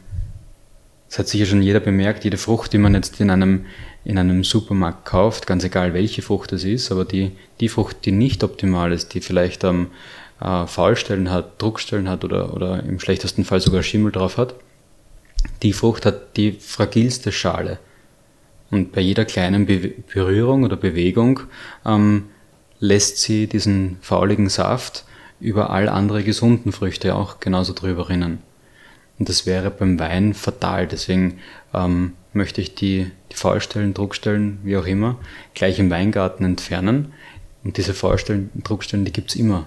hat 1.18 1.28
sicher 1.28 1.46
schon 1.46 1.62
jeder 1.62 1.80
bemerkt, 1.80 2.24
jede 2.24 2.36
Frucht, 2.36 2.72
die 2.72 2.78
man 2.78 2.94
jetzt 2.94 3.20
in 3.20 3.30
einem, 3.30 3.66
in 4.04 4.18
einem 4.18 4.44
Supermarkt 4.44 5.04
kauft, 5.04 5.46
ganz 5.46 5.64
egal 5.64 5.94
welche 5.94 6.22
Frucht 6.22 6.52
es 6.52 6.64
ist, 6.64 6.92
aber 6.92 7.04
die, 7.04 7.32
die 7.60 7.68
Frucht, 7.68 8.04
die 8.04 8.12
nicht 8.12 8.44
optimal 8.44 8.92
ist, 8.92 9.14
die 9.14 9.20
vielleicht 9.20 9.64
ähm, 9.64 9.88
äh, 10.40 10.66
Faulstellen 10.66 11.30
hat, 11.30 11.60
Druckstellen 11.60 12.08
hat 12.08 12.24
oder, 12.24 12.54
oder 12.54 12.82
im 12.82 13.00
schlechtesten 13.00 13.44
Fall 13.44 13.60
sogar 13.60 13.82
Schimmel 13.82 14.12
drauf 14.12 14.36
hat, 14.36 14.54
die 15.62 15.72
Frucht 15.72 16.06
hat 16.06 16.36
die 16.36 16.52
fragilste 16.52 17.32
Schale. 17.32 17.78
Und 18.70 18.92
bei 18.92 19.00
jeder 19.00 19.24
kleinen 19.24 19.66
Be 19.66 19.94
Berührung 20.12 20.64
oder 20.64 20.76
Bewegung 20.76 21.40
ähm, 21.84 22.24
lässt 22.80 23.18
sie 23.18 23.46
diesen 23.46 23.98
fauligen 24.00 24.48
Saft 24.48 25.04
über 25.40 25.70
all 25.70 25.88
andere 25.88 26.24
gesunden 26.24 26.72
Früchte 26.72 27.14
auch 27.14 27.40
genauso 27.40 27.72
drüber 27.72 28.08
rinnen. 28.08 28.38
Und 29.18 29.28
das 29.28 29.46
wäre 29.46 29.70
beim 29.70 29.98
Wein 29.98 30.34
fatal. 30.34 30.86
Deswegen 30.86 31.38
ähm, 31.72 32.12
möchte 32.32 32.60
ich 32.60 32.74
die, 32.74 33.10
die 33.32 33.36
Faulstellen, 33.36 33.94
Druckstellen, 33.94 34.58
wie 34.62 34.76
auch 34.76 34.86
immer, 34.86 35.18
gleich 35.54 35.78
im 35.78 35.90
Weingarten 35.90 36.44
entfernen. 36.44 37.12
Und 37.64 37.76
diese 37.76 37.94
Faulstellen, 37.94 38.50
Druckstellen, 38.62 39.04
die 39.04 39.12
gibt's 39.12 39.36
immer. 39.36 39.66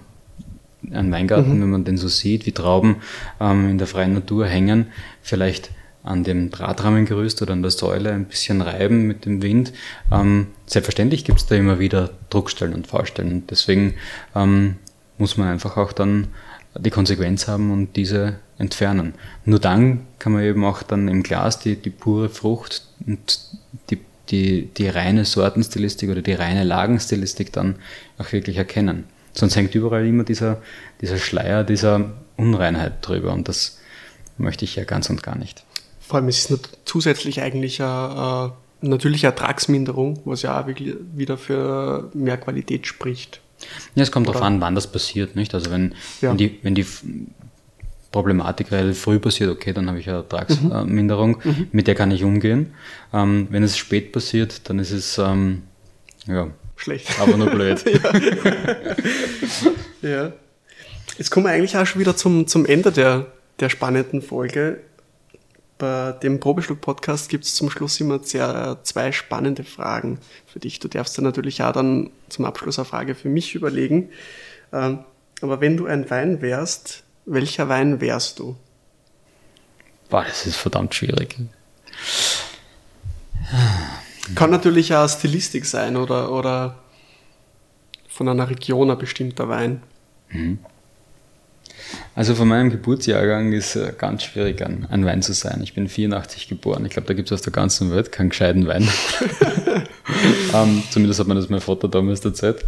Ein 0.92 1.12
Weingarten, 1.12 1.58
mhm. 1.58 1.62
wenn 1.62 1.70
man 1.70 1.84
den 1.86 1.98
so 1.98 2.08
sieht, 2.08 2.46
wie 2.46 2.52
Trauben 2.52 2.98
ähm, 3.39 3.70
in 3.70 3.78
der 3.78 3.88
freien 3.88 4.13
Natur 4.13 4.48
hängen, 4.48 4.88
vielleicht 5.22 5.72
an 6.04 6.24
dem 6.24 6.50
Drahtrahmengerüst 6.50 7.42
oder 7.42 7.54
an 7.54 7.62
der 7.62 7.72
Säule 7.72 8.12
ein 8.12 8.26
bisschen 8.26 8.62
reiben 8.62 9.06
mit 9.06 9.26
dem 9.26 9.42
Wind. 9.42 9.74
Ähm, 10.12 10.48
selbstverständlich 10.65 11.26
gibt 11.26 11.39
es 11.39 11.46
da 11.46 11.56
immer 11.56 11.80
wieder 11.80 12.12
Druckstellen 12.30 12.74
und 12.74 12.88
Fahrstellen. 12.88 13.34
Und 13.34 13.52
deswegen 13.52 13.96
ähm, 14.36 14.78
muss 15.18 15.38
man 15.38 15.50
einfach 15.50 15.78
auch 15.78 15.92
dann 15.92 16.28
die 16.78 16.89
Konsequenz 16.89 17.48
haben 17.48 17.72
und 17.72 17.96
diese 17.96 18.39
entfernen. 18.58 19.13
Nur 19.46 19.60
dann 19.60 20.02
kann 20.20 20.34
man 20.34 20.44
eben 20.44 20.63
auch 20.63 20.84
dann 20.84 21.08
im 21.08 21.24
Glas 21.24 21.60
die, 21.60 21.76
die 21.76 21.89
pure 21.89 22.30
Frucht 22.30 22.84
und 23.06 23.39
die, 23.89 24.00
die, 24.30 24.70
die 24.78 24.88
reine 24.88 25.26
Sortenstilistik 25.26 26.10
oder 26.10 26.22
die 26.22 26.34
reine 26.34 26.63
Lagenstilistik 26.63 27.52
dann 27.52 27.76
auch 28.18 28.32
wirklich 28.32 28.58
erkennen. 28.58 29.06
Sonst 29.39 29.56
hängt 29.56 29.73
überall 29.75 30.06
immer 30.06 30.23
dieser, 30.23 30.62
dieser 31.02 31.17
Schleier 31.17 31.63
dieser 31.63 32.12
Unreinheit 32.38 32.95
drüber 33.02 33.34
und 33.34 33.47
das 33.47 33.80
möchte 34.38 34.65
ich 34.65 34.75
ja 34.75 34.84
ganz 34.84 35.10
und 35.10 35.23
gar 35.23 35.38
nicht. 35.38 35.63
Vor 35.99 36.17
allem 36.17 36.30
ist 36.30 36.49
es 36.49 36.60
zusätzlich 36.86 37.41
eigentlich 37.41 37.82
eine, 37.82 38.54
eine 38.82 38.89
natürliche 38.89 39.28
Ertragsminderung, 39.28 40.21
was 40.25 40.41
ja 40.41 40.62
auch 40.62 40.67
wieder 40.67 41.38
für 41.38 42.10
mehr 42.13 42.38
Qualität 42.38 42.88
spricht. 42.88 43.41
Ja, 43.95 44.04
es 44.04 44.12
kommt 44.12 44.28
darauf 44.28 44.41
an, 44.41 44.62
wann 44.62 44.75
das 44.75 44.91
passiert, 44.91 45.36
nicht? 45.36 45.54
Also 45.54 45.71
wenn, 45.71 45.93
ja. 46.21 46.30
wenn, 46.30 46.38
die, 46.38 46.60
wenn 46.63 46.75
die 46.75 46.86
Problematik 48.12 48.71
relativ 48.71 48.99
früh 48.99 49.19
passiert, 49.19 49.52
okay, 49.52 49.73
dann 49.73 49.88
habe 49.88 49.99
ich 49.99 50.08
eine 50.08 50.19
Ertragsminderung, 50.19 51.41
mhm. 51.43 51.52
mhm. 51.52 51.67
mit 51.71 51.88
der 51.88 51.95
kann 51.95 52.12
ich 52.12 52.23
umgehen. 52.23 52.73
Ähm, 53.13 53.47
wenn 53.52 53.63
es 53.63 53.78
spät 53.78 54.12
passiert, 54.12 54.69
dann 54.69 54.80
ist 54.80 54.91
es 54.91 55.17
ähm, 55.17 55.63
ja, 56.25 56.47
schlecht. 56.80 57.20
Aber 57.20 57.38
nur 57.38 57.50
blöd. 57.50 57.84
ja. 60.02 60.10
ja. 60.10 60.34
Jetzt 61.18 61.32
kommen 61.32 61.46
wir 61.46 61.52
eigentlich 61.52 61.76
auch 61.76 61.86
schon 61.86 62.00
wieder 62.00 62.15
zum, 62.15 62.48
zum 62.48 62.65
Ende 62.65 62.92
der, 62.92 63.28
der 63.60 63.70
spannenden 63.70 64.22
Folge. 64.22 64.82
Bei 65.78 66.12
dem 66.12 66.39
Probeschluck-Podcast 66.39 67.30
gibt 67.30 67.46
es 67.46 67.56
zum 67.56 67.70
Schluss 67.70 68.00
immer 68.00 68.20
sehr, 68.22 68.80
zwei 68.84 69.12
spannende 69.12 69.63
Fragen 69.63 70.20
für 70.46 70.60
dich. 70.60 70.80
Du 70.80 70.88
darfst 70.88 71.18
dir 71.18 71.22
natürlich 71.22 71.63
auch 71.63 71.72
dann 71.72 72.12
zum 72.28 72.46
Abschluss 72.46 72.80
eine 72.80 72.86
Frage 72.86 73.15
für 73.15 73.30
mich 73.30 73.56
überlegen. 73.56 74.10
Ähm, 74.74 75.00
aber 75.42 75.62
wenn 75.62 75.78
du 75.78 75.86
ein 75.86 76.10
Wein 76.10 76.42
wärst, 76.42 77.04
welcher 77.26 77.70
Wein 77.70 78.02
wärst 78.02 78.39
du? 78.39 78.58
Boah, 80.10 80.26
das 80.26 80.46
ist 80.46 80.58
verdammt 80.58 80.96
schwierig. 80.96 81.38
Kann 84.36 84.52
natürlich 84.52 84.94
auch 84.94 85.10
Stilistik 85.10 85.65
sein 85.65 85.98
oder, 85.98 86.32
oder 86.32 86.76
von 88.08 88.28
einer 88.28 88.50
Region 88.50 88.92
ein 88.92 88.98
bestimmter 88.98 89.48
Wein. 89.48 89.82
Mhm. 90.30 90.60
Also 92.15 92.36
von 92.36 92.48
meinem 92.48 92.70
Geburtsjahrgang 92.70 93.54
ist 93.54 93.76
äh, 93.76 93.94
ganz 93.98 94.24
schwierig, 94.24 94.62
ein, 94.62 94.86
ein 94.89 95.06
Wein 95.06 95.22
zu 95.22 95.34
sein. 95.34 95.62
Ich 95.63 95.74
bin 95.74 95.88
84 95.88 96.48
geboren. 96.48 96.86
Ich 96.86 96.92
glaube, 96.92 97.08
da 97.08 97.13
gibt 97.13 97.30
es 97.30 97.34
aus 97.34 97.42
der 97.42 97.54
ganzen 97.54 97.92
Welt 97.92 98.12
keinen 98.12 98.30
gescheiten 98.30 98.68
Wein. 98.68 98.88
ähm, 100.54 100.84
zumindest 100.92 101.20
hat 101.20 101.28
man 101.28 101.38
das 101.38 101.50
mein 101.50 101.62
Vater 101.62 101.88
damals 101.88 102.24
erzählt. 102.24 102.65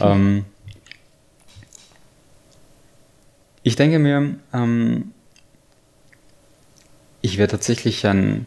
ähm, 0.00 0.44
ich 3.62 3.76
denke 3.76 3.98
mir, 3.98 4.34
ähm, 4.52 5.12
ich 7.22 7.38
wäre 7.38 7.48
tatsächlich 7.48 8.06
ein, 8.06 8.46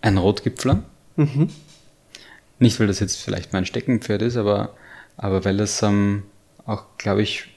ein 0.00 0.18
Rotgipfler. 0.18 0.82
Mhm. 1.16 1.48
Nicht, 2.58 2.80
weil 2.80 2.86
das 2.86 3.00
jetzt 3.00 3.16
vielleicht 3.16 3.52
mein 3.52 3.66
Steckenpferd 3.66 4.22
ist, 4.22 4.36
aber, 4.36 4.74
aber 5.16 5.44
weil 5.44 5.56
das 5.56 5.82
ähm, 5.82 6.22
auch, 6.64 6.84
glaube 6.98 7.22
ich, 7.22 7.48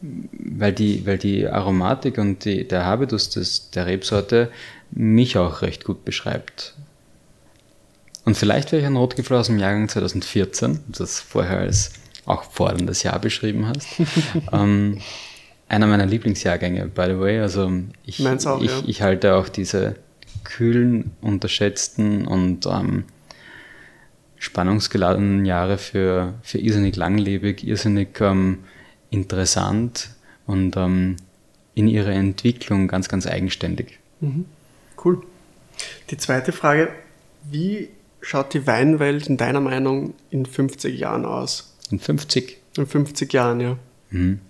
weil 0.00 0.72
die, 0.72 1.06
weil 1.06 1.18
die 1.18 1.46
Aromatik 1.46 2.18
und 2.18 2.44
die, 2.44 2.66
der 2.66 2.84
Habitus 2.84 3.30
des, 3.30 3.70
der 3.70 3.86
Rebsorte 3.86 4.50
mich 4.90 5.38
auch 5.38 5.62
recht 5.62 5.84
gut 5.84 6.04
beschreibt. 6.04 6.74
Und 8.24 8.36
vielleicht 8.36 8.72
wäre 8.72 8.82
ich 8.82 8.86
ein 8.86 8.96
Rotgipfel 8.96 9.36
aus 9.36 9.46
dem 9.46 9.58
Jahrgang 9.58 9.88
2014, 9.88 10.80
das 10.88 11.20
vorher 11.20 11.58
als 11.60 11.92
auch 12.24 12.42
forderndes 12.42 13.04
Jahr 13.04 13.20
beschrieben 13.20 13.68
hast. 13.68 13.86
ähm, 14.52 14.98
einer 15.68 15.86
meiner 15.86 16.06
Lieblingsjahrgänge, 16.06 16.86
by 16.86 17.06
the 17.06 17.18
way. 17.18 17.40
Also 17.40 17.70
ich, 18.04 18.26
auch, 18.26 18.60
ich, 18.60 18.70
ja. 18.70 18.82
ich 18.86 19.02
halte 19.02 19.34
auch 19.36 19.48
diese 19.48 19.96
kühlen, 20.44 21.12
unterschätzten 21.20 22.26
und 22.26 22.66
ähm, 22.66 23.04
spannungsgeladenen 24.46 25.44
Jahre 25.44 25.76
für, 25.76 26.34
für 26.42 26.58
irrsinnig 26.58 26.94
langlebig, 26.94 27.66
irrsinnig 27.66 28.20
ähm, 28.20 28.60
interessant 29.10 30.10
und 30.46 30.76
ähm, 30.76 31.16
in 31.74 31.88
ihrer 31.88 32.12
Entwicklung 32.12 32.86
ganz, 32.86 33.08
ganz 33.08 33.26
eigenständig. 33.26 33.98
Mhm. 34.20 34.46
Cool. 35.04 35.20
Die 36.10 36.16
zweite 36.16 36.52
Frage, 36.52 36.88
wie 37.50 37.88
schaut 38.20 38.54
die 38.54 38.66
Weinwelt 38.66 39.26
in 39.26 39.36
deiner 39.36 39.60
Meinung 39.60 40.14
in 40.30 40.46
50 40.46 40.96
Jahren 40.96 41.24
aus? 41.24 41.74
In 41.90 41.98
50? 41.98 42.58
In 42.78 42.86
50 42.86 43.32
Jahren, 43.32 43.60
ja. 43.60 43.76
Mhm. 44.10 44.40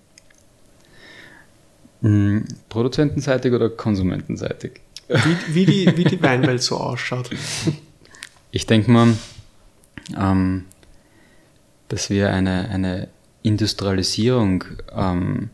Mhm. 2.01 2.45
Produzentenseitig 2.69 3.51
oder 3.51 3.71
konsumentenseitig? 3.71 4.73
Wie, 5.07 5.55
wie, 5.55 5.65
die, 5.65 5.97
wie 5.97 6.03
die 6.03 6.21
Weinwelt 6.21 6.61
so 6.61 6.77
ausschaut. 6.77 7.31
Ich 8.51 8.65
denke 8.65 8.91
mal, 8.91 9.13
ähm, 10.17 10.65
dass 11.87 12.09
wir 12.09 12.31
eine, 12.31 12.69
eine 12.69 13.07
Industrialisierung 13.43 14.63
ähm, 14.95 15.49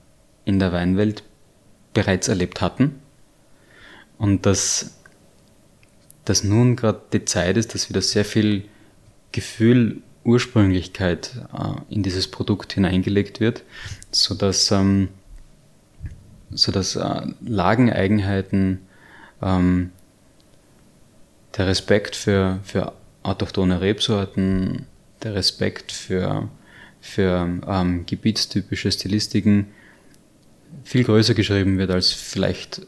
in 0.46 0.60
der 0.60 0.72
Weinwelt 0.72 1.24
bereits 1.94 2.28
erlebt 2.28 2.62
hatten. 2.62 3.00
Und 4.18 4.46
dass 4.46 4.94
dass 6.26 6.44
nun 6.44 6.76
gerade 6.76 7.02
die 7.12 7.26
Zeit 7.26 7.58
ist, 7.58 7.74
dass 7.74 7.90
wieder 7.90 8.02
sehr 8.02 8.26
viel 8.26 8.66
Gefühl, 9.32 10.02
Ursprünglichkeit 10.24 11.32
äh, 11.54 11.94
in 11.94 12.02
dieses 12.02 12.30
Produkt 12.30 12.74
hineingelegt 12.74 13.42
wird, 13.42 13.64
sodass, 14.12 14.72
ähm, 14.72 15.10
sodass 16.52 16.96
äh, 16.96 17.28
Lageneigenheiten, 17.42 18.80
ähm, 19.42 19.92
der 21.58 21.68
Respekt 21.68 22.16
für, 22.16 22.60
für 22.64 22.94
autochtone 23.24 23.82
Rebsorten, 23.82 24.86
der 25.24 25.36
Respekt 25.36 25.92
für, 25.92 26.50
für 27.02 27.62
ähm, 27.68 28.06
gebietstypische 28.06 28.92
Stilistiken 28.92 29.68
viel 30.84 31.04
größer 31.04 31.34
geschrieben 31.34 31.78
wird 31.78 31.92
als 31.92 32.12
vielleicht 32.12 32.82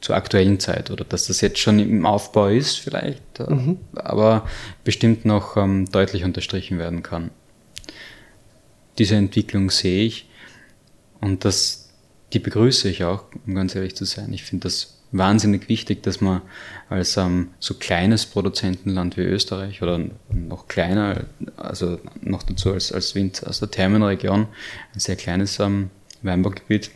zur 0.00 0.16
aktuellen 0.16 0.58
Zeit 0.58 0.90
oder 0.90 1.04
dass 1.04 1.28
das 1.28 1.40
jetzt 1.40 1.58
schon 1.58 1.78
im 1.78 2.04
Aufbau 2.04 2.48
ist 2.48 2.78
vielleicht, 2.78 3.40
äh, 3.40 3.52
mhm. 3.52 3.78
aber 3.94 4.48
bestimmt 4.84 5.24
noch 5.24 5.56
ähm, 5.56 5.90
deutlich 5.90 6.24
unterstrichen 6.24 6.78
werden 6.78 7.02
kann. 7.02 7.30
Diese 8.98 9.14
Entwicklung 9.16 9.70
sehe 9.70 10.04
ich 10.04 10.28
und 11.20 11.44
das, 11.44 11.90
die 12.32 12.40
begrüße 12.40 12.88
ich 12.88 13.04
auch, 13.04 13.24
um 13.46 13.54
ganz 13.54 13.74
ehrlich 13.74 13.94
zu 13.94 14.04
sein. 14.04 14.32
Ich 14.32 14.42
finde 14.42 14.64
das 14.64 14.98
wahnsinnig 15.12 15.68
wichtig, 15.68 16.02
dass 16.02 16.20
man 16.20 16.40
als 16.88 17.16
ähm, 17.16 17.50
so 17.60 17.74
kleines 17.74 18.26
Produzentenland 18.26 19.16
wie 19.16 19.22
Österreich 19.22 19.82
oder 19.82 20.00
noch 20.30 20.68
kleiner, 20.68 21.24
also 21.56 22.00
noch 22.20 22.42
dazu 22.42 22.72
als, 22.72 22.92
als 22.92 23.14
Wind 23.14 23.46
aus 23.46 23.60
der 23.60 23.70
Thermenregion, 23.70 24.48
ein 24.94 25.00
sehr 25.00 25.16
kleines 25.16 25.60
ähm, 25.60 25.90
Weinbaugebiet, 26.22 26.90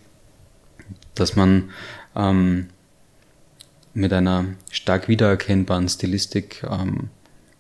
dass 1.14 1.37
man 1.37 1.70
ähm, 2.14 2.68
mit 3.92 4.12
einer 4.12 4.46
stark 4.70 5.09
wiedererkennbaren 5.09 5.88
Stilistik 5.88 6.62
ähm, 6.68 7.11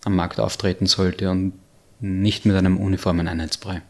am 0.04 0.16
Markt 0.16 0.40
auftreten 0.40 0.86
sollte 0.86 1.30
und 1.30 1.52
nicht 2.00 2.46
mit 2.46 2.56
einem 2.56 2.78
uniformen 2.78 3.28
Einheitsbrei. 3.28 3.82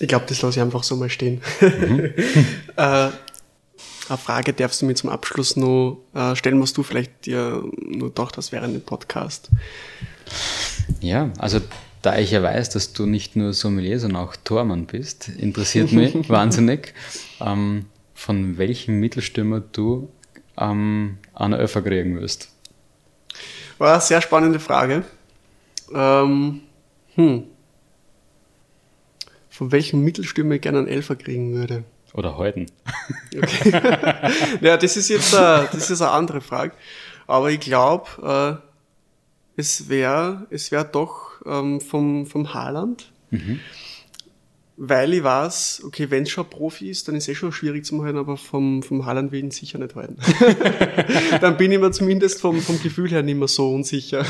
Ich 0.00 0.08
glaube, 0.08 0.26
das 0.28 0.40
lasse 0.42 0.58
ich 0.58 0.62
einfach 0.62 0.84
so 0.84 0.96
mal 0.96 1.10
stehen. 1.10 1.40
Mhm. 1.60 2.12
äh, 2.76 3.10
eine 4.08 4.18
Frage 4.18 4.52
darfst 4.52 4.82
du 4.82 4.86
mir 4.86 4.94
zum 4.94 5.10
Abschluss 5.10 5.56
noch 5.56 5.98
äh, 6.14 6.34
stellen, 6.34 6.60
was 6.60 6.72
du 6.72 6.82
vielleicht 6.82 7.26
dir 7.26 7.62
nur 7.80 8.08
gedacht 8.08 8.36
hast 8.36 8.52
während 8.52 8.74
dem 8.74 8.82
Podcast. 8.82 9.50
Ja, 11.00 11.30
also 11.38 11.60
da 12.02 12.18
ich 12.18 12.30
ja 12.30 12.42
weiß, 12.42 12.70
dass 12.70 12.92
du 12.92 13.06
nicht 13.06 13.36
nur 13.36 13.52
Sommelier, 13.52 13.98
sondern 13.98 14.22
auch 14.22 14.36
Tormann 14.36 14.86
bist, 14.86 15.28
interessiert 15.28 15.92
mich 15.92 16.28
wahnsinnig, 16.28 16.94
ähm, 17.40 17.86
von 18.14 18.58
welchem 18.58 19.00
Mittelstürmer 19.00 19.60
du 19.60 20.08
ähm, 20.56 21.18
eine 21.34 21.56
Öffer 21.56 21.82
kriegen 21.82 22.20
wirst? 22.20 22.50
War 23.78 23.92
eine 23.92 24.00
sehr 24.00 24.20
spannende 24.20 24.60
Frage. 24.60 25.04
Ähm, 25.94 26.62
hm. 27.14 27.44
Von 29.50 29.72
welchem 29.72 30.02
Mittelstürmer 30.02 30.56
ich 30.56 30.60
gerne 30.60 30.78
einen 30.78 30.88
Elfer 30.88 31.16
kriegen 31.16 31.54
würde? 31.54 31.84
Oder 32.18 32.36
heute. 32.36 32.66
Okay. 33.36 33.70
ja, 34.60 34.76
das 34.76 34.96
ist 34.96 35.08
jetzt 35.08 35.34
eine, 35.34 35.68
das 35.70 35.90
ist 35.90 36.02
eine 36.02 36.10
andere 36.10 36.40
Frage. 36.40 36.72
Aber 37.26 37.50
ich 37.50 37.60
glaube, 37.60 38.60
äh, 39.56 39.60
es 39.60 39.88
wäre 39.88 40.46
es 40.50 40.72
wär 40.72 40.82
doch 40.82 41.40
ähm, 41.46 41.80
vom, 41.80 42.26
vom 42.26 42.52
Haaland. 42.52 43.12
Mhm 43.30 43.60
weil 44.80 45.12
ich 45.12 45.24
weiß, 45.24 45.82
okay, 45.84 46.08
wenn 46.10 46.22
es 46.22 46.30
schon 46.30 46.48
Profi 46.48 46.88
ist, 46.88 47.08
dann 47.08 47.16
ist 47.16 47.24
es 47.24 47.30
eh 47.30 47.34
schon 47.34 47.50
schwierig 47.50 47.84
zu 47.84 48.04
halten, 48.04 48.16
aber 48.16 48.36
vom, 48.36 48.84
vom 48.84 49.04
Haaland 49.04 49.32
will 49.32 49.40
ich 49.40 49.44
ihn 49.44 49.50
sicher 49.50 49.78
nicht 49.78 49.96
halten. 49.96 50.16
dann 51.40 51.56
bin 51.56 51.72
ich 51.72 51.80
mir 51.80 51.90
zumindest 51.90 52.40
vom, 52.40 52.60
vom 52.60 52.80
Gefühl 52.80 53.10
her 53.10 53.24
nicht 53.24 53.36
mehr 53.36 53.48
so 53.48 53.74
unsicher. 53.74 54.24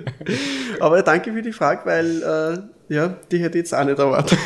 aber 0.80 1.02
danke 1.02 1.34
für 1.34 1.42
die 1.42 1.52
Frage, 1.52 1.82
weil 1.84 2.22
äh, 2.22 2.94
ja, 2.94 3.08
die 3.30 3.38
hätte 3.38 3.58
ich 3.58 3.64
jetzt 3.64 3.74
auch 3.74 3.84
nicht 3.84 3.98
erwartet. 3.98 4.38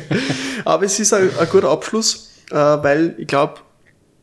aber 0.64 0.86
es 0.86 0.98
ist 0.98 1.12
ein, 1.12 1.28
ein 1.38 1.48
guter 1.50 1.68
Abschluss, 1.68 2.30
äh, 2.50 2.54
weil 2.54 3.14
ich 3.18 3.26
glaube, 3.26 3.56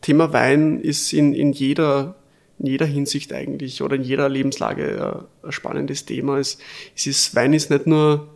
Thema 0.02 0.34
Wein 0.34 0.80
ist 0.80 1.14
in, 1.14 1.36
in 1.36 1.52
jeder 1.52 2.16
in 2.60 2.66
jeder 2.66 2.88
Hinsicht 2.88 3.32
eigentlich 3.32 3.84
oder 3.84 3.98
in 3.98 4.02
jeder 4.02 4.28
Lebenslage 4.28 5.28
äh, 5.44 5.46
ein 5.46 5.52
spannendes 5.52 6.06
Thema. 6.06 6.40
Es, 6.40 6.58
es 6.96 7.06
ist, 7.06 7.36
Wein 7.36 7.54
ist 7.54 7.70
nicht 7.70 7.86
nur 7.86 8.28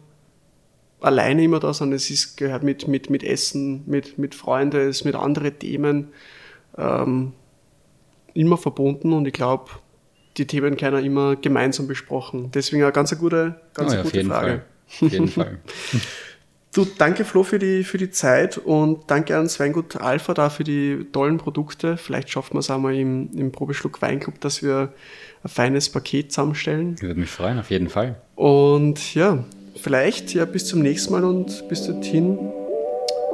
alleine 1.01 1.43
immer 1.43 1.59
da, 1.59 1.73
sondern 1.73 1.97
es 1.97 2.09
ist, 2.09 2.37
gehört 2.37 2.63
mit, 2.63 2.87
mit, 2.87 3.09
mit 3.09 3.23
Essen, 3.23 3.83
mit, 3.85 4.17
mit 4.17 4.35
Freunden, 4.35 4.77
es 4.77 4.99
ist 4.99 5.05
mit 5.05 5.15
anderen 5.15 5.57
Themen 5.57 6.09
ähm, 6.77 7.33
immer 8.33 8.57
verbunden 8.57 9.11
und 9.13 9.27
ich 9.27 9.33
glaube, 9.33 9.71
die 10.37 10.47
Themen 10.47 10.77
können 10.77 11.03
immer 11.03 11.35
gemeinsam 11.35 11.87
besprochen. 11.87 12.51
Deswegen 12.53 12.83
eine 12.83 12.91
ganz 12.91 13.17
gute, 13.17 13.59
ganz 13.73 13.91
oh 13.91 13.95
ja, 13.95 14.01
gute 14.03 14.23
Frage. 14.23 14.47
Fall. 14.47 15.07
Auf 15.07 15.11
jeden 15.11 15.27
Fall. 15.27 15.57
Du, 16.73 16.85
danke 16.85 17.25
Flo 17.25 17.43
für 17.43 17.59
die, 17.59 17.83
für 17.83 17.97
die 17.97 18.11
Zeit 18.11 18.57
und 18.57 19.03
danke 19.07 19.37
an 19.37 19.47
Weingut 19.47 19.97
Alpha 19.97 20.33
da 20.33 20.49
für 20.49 20.63
die 20.63 21.05
tollen 21.11 21.37
Produkte. 21.37 21.97
Vielleicht 21.97 22.29
schaffen 22.29 22.53
wir 22.53 22.59
es 22.59 22.69
einmal 22.69 22.95
im, 22.95 23.29
im 23.35 23.51
Probeschluck 23.51 24.01
Weinclub, 24.01 24.39
dass 24.39 24.63
wir 24.63 24.93
ein 25.43 25.49
feines 25.49 25.89
Paket 25.89 26.31
zusammenstellen. 26.31 26.95
Ich 26.95 27.01
würde 27.01 27.19
mich 27.19 27.29
freuen, 27.29 27.59
auf 27.59 27.71
jeden 27.71 27.89
Fall. 27.89 28.21
Und 28.35 29.13
ja, 29.13 29.43
vielleicht 29.75 30.34
ja 30.34 30.45
bis 30.45 30.65
zum 30.65 30.81
nächsten 30.81 31.12
Mal 31.12 31.23
und 31.23 31.67
bis 31.69 31.86
dorthin. 31.86 32.38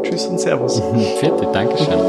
Tschüss 0.04 0.26
und 0.28 0.39
Servus. 0.39 0.82
Vierte, 1.19 1.47
Dankeschön. 1.52 2.00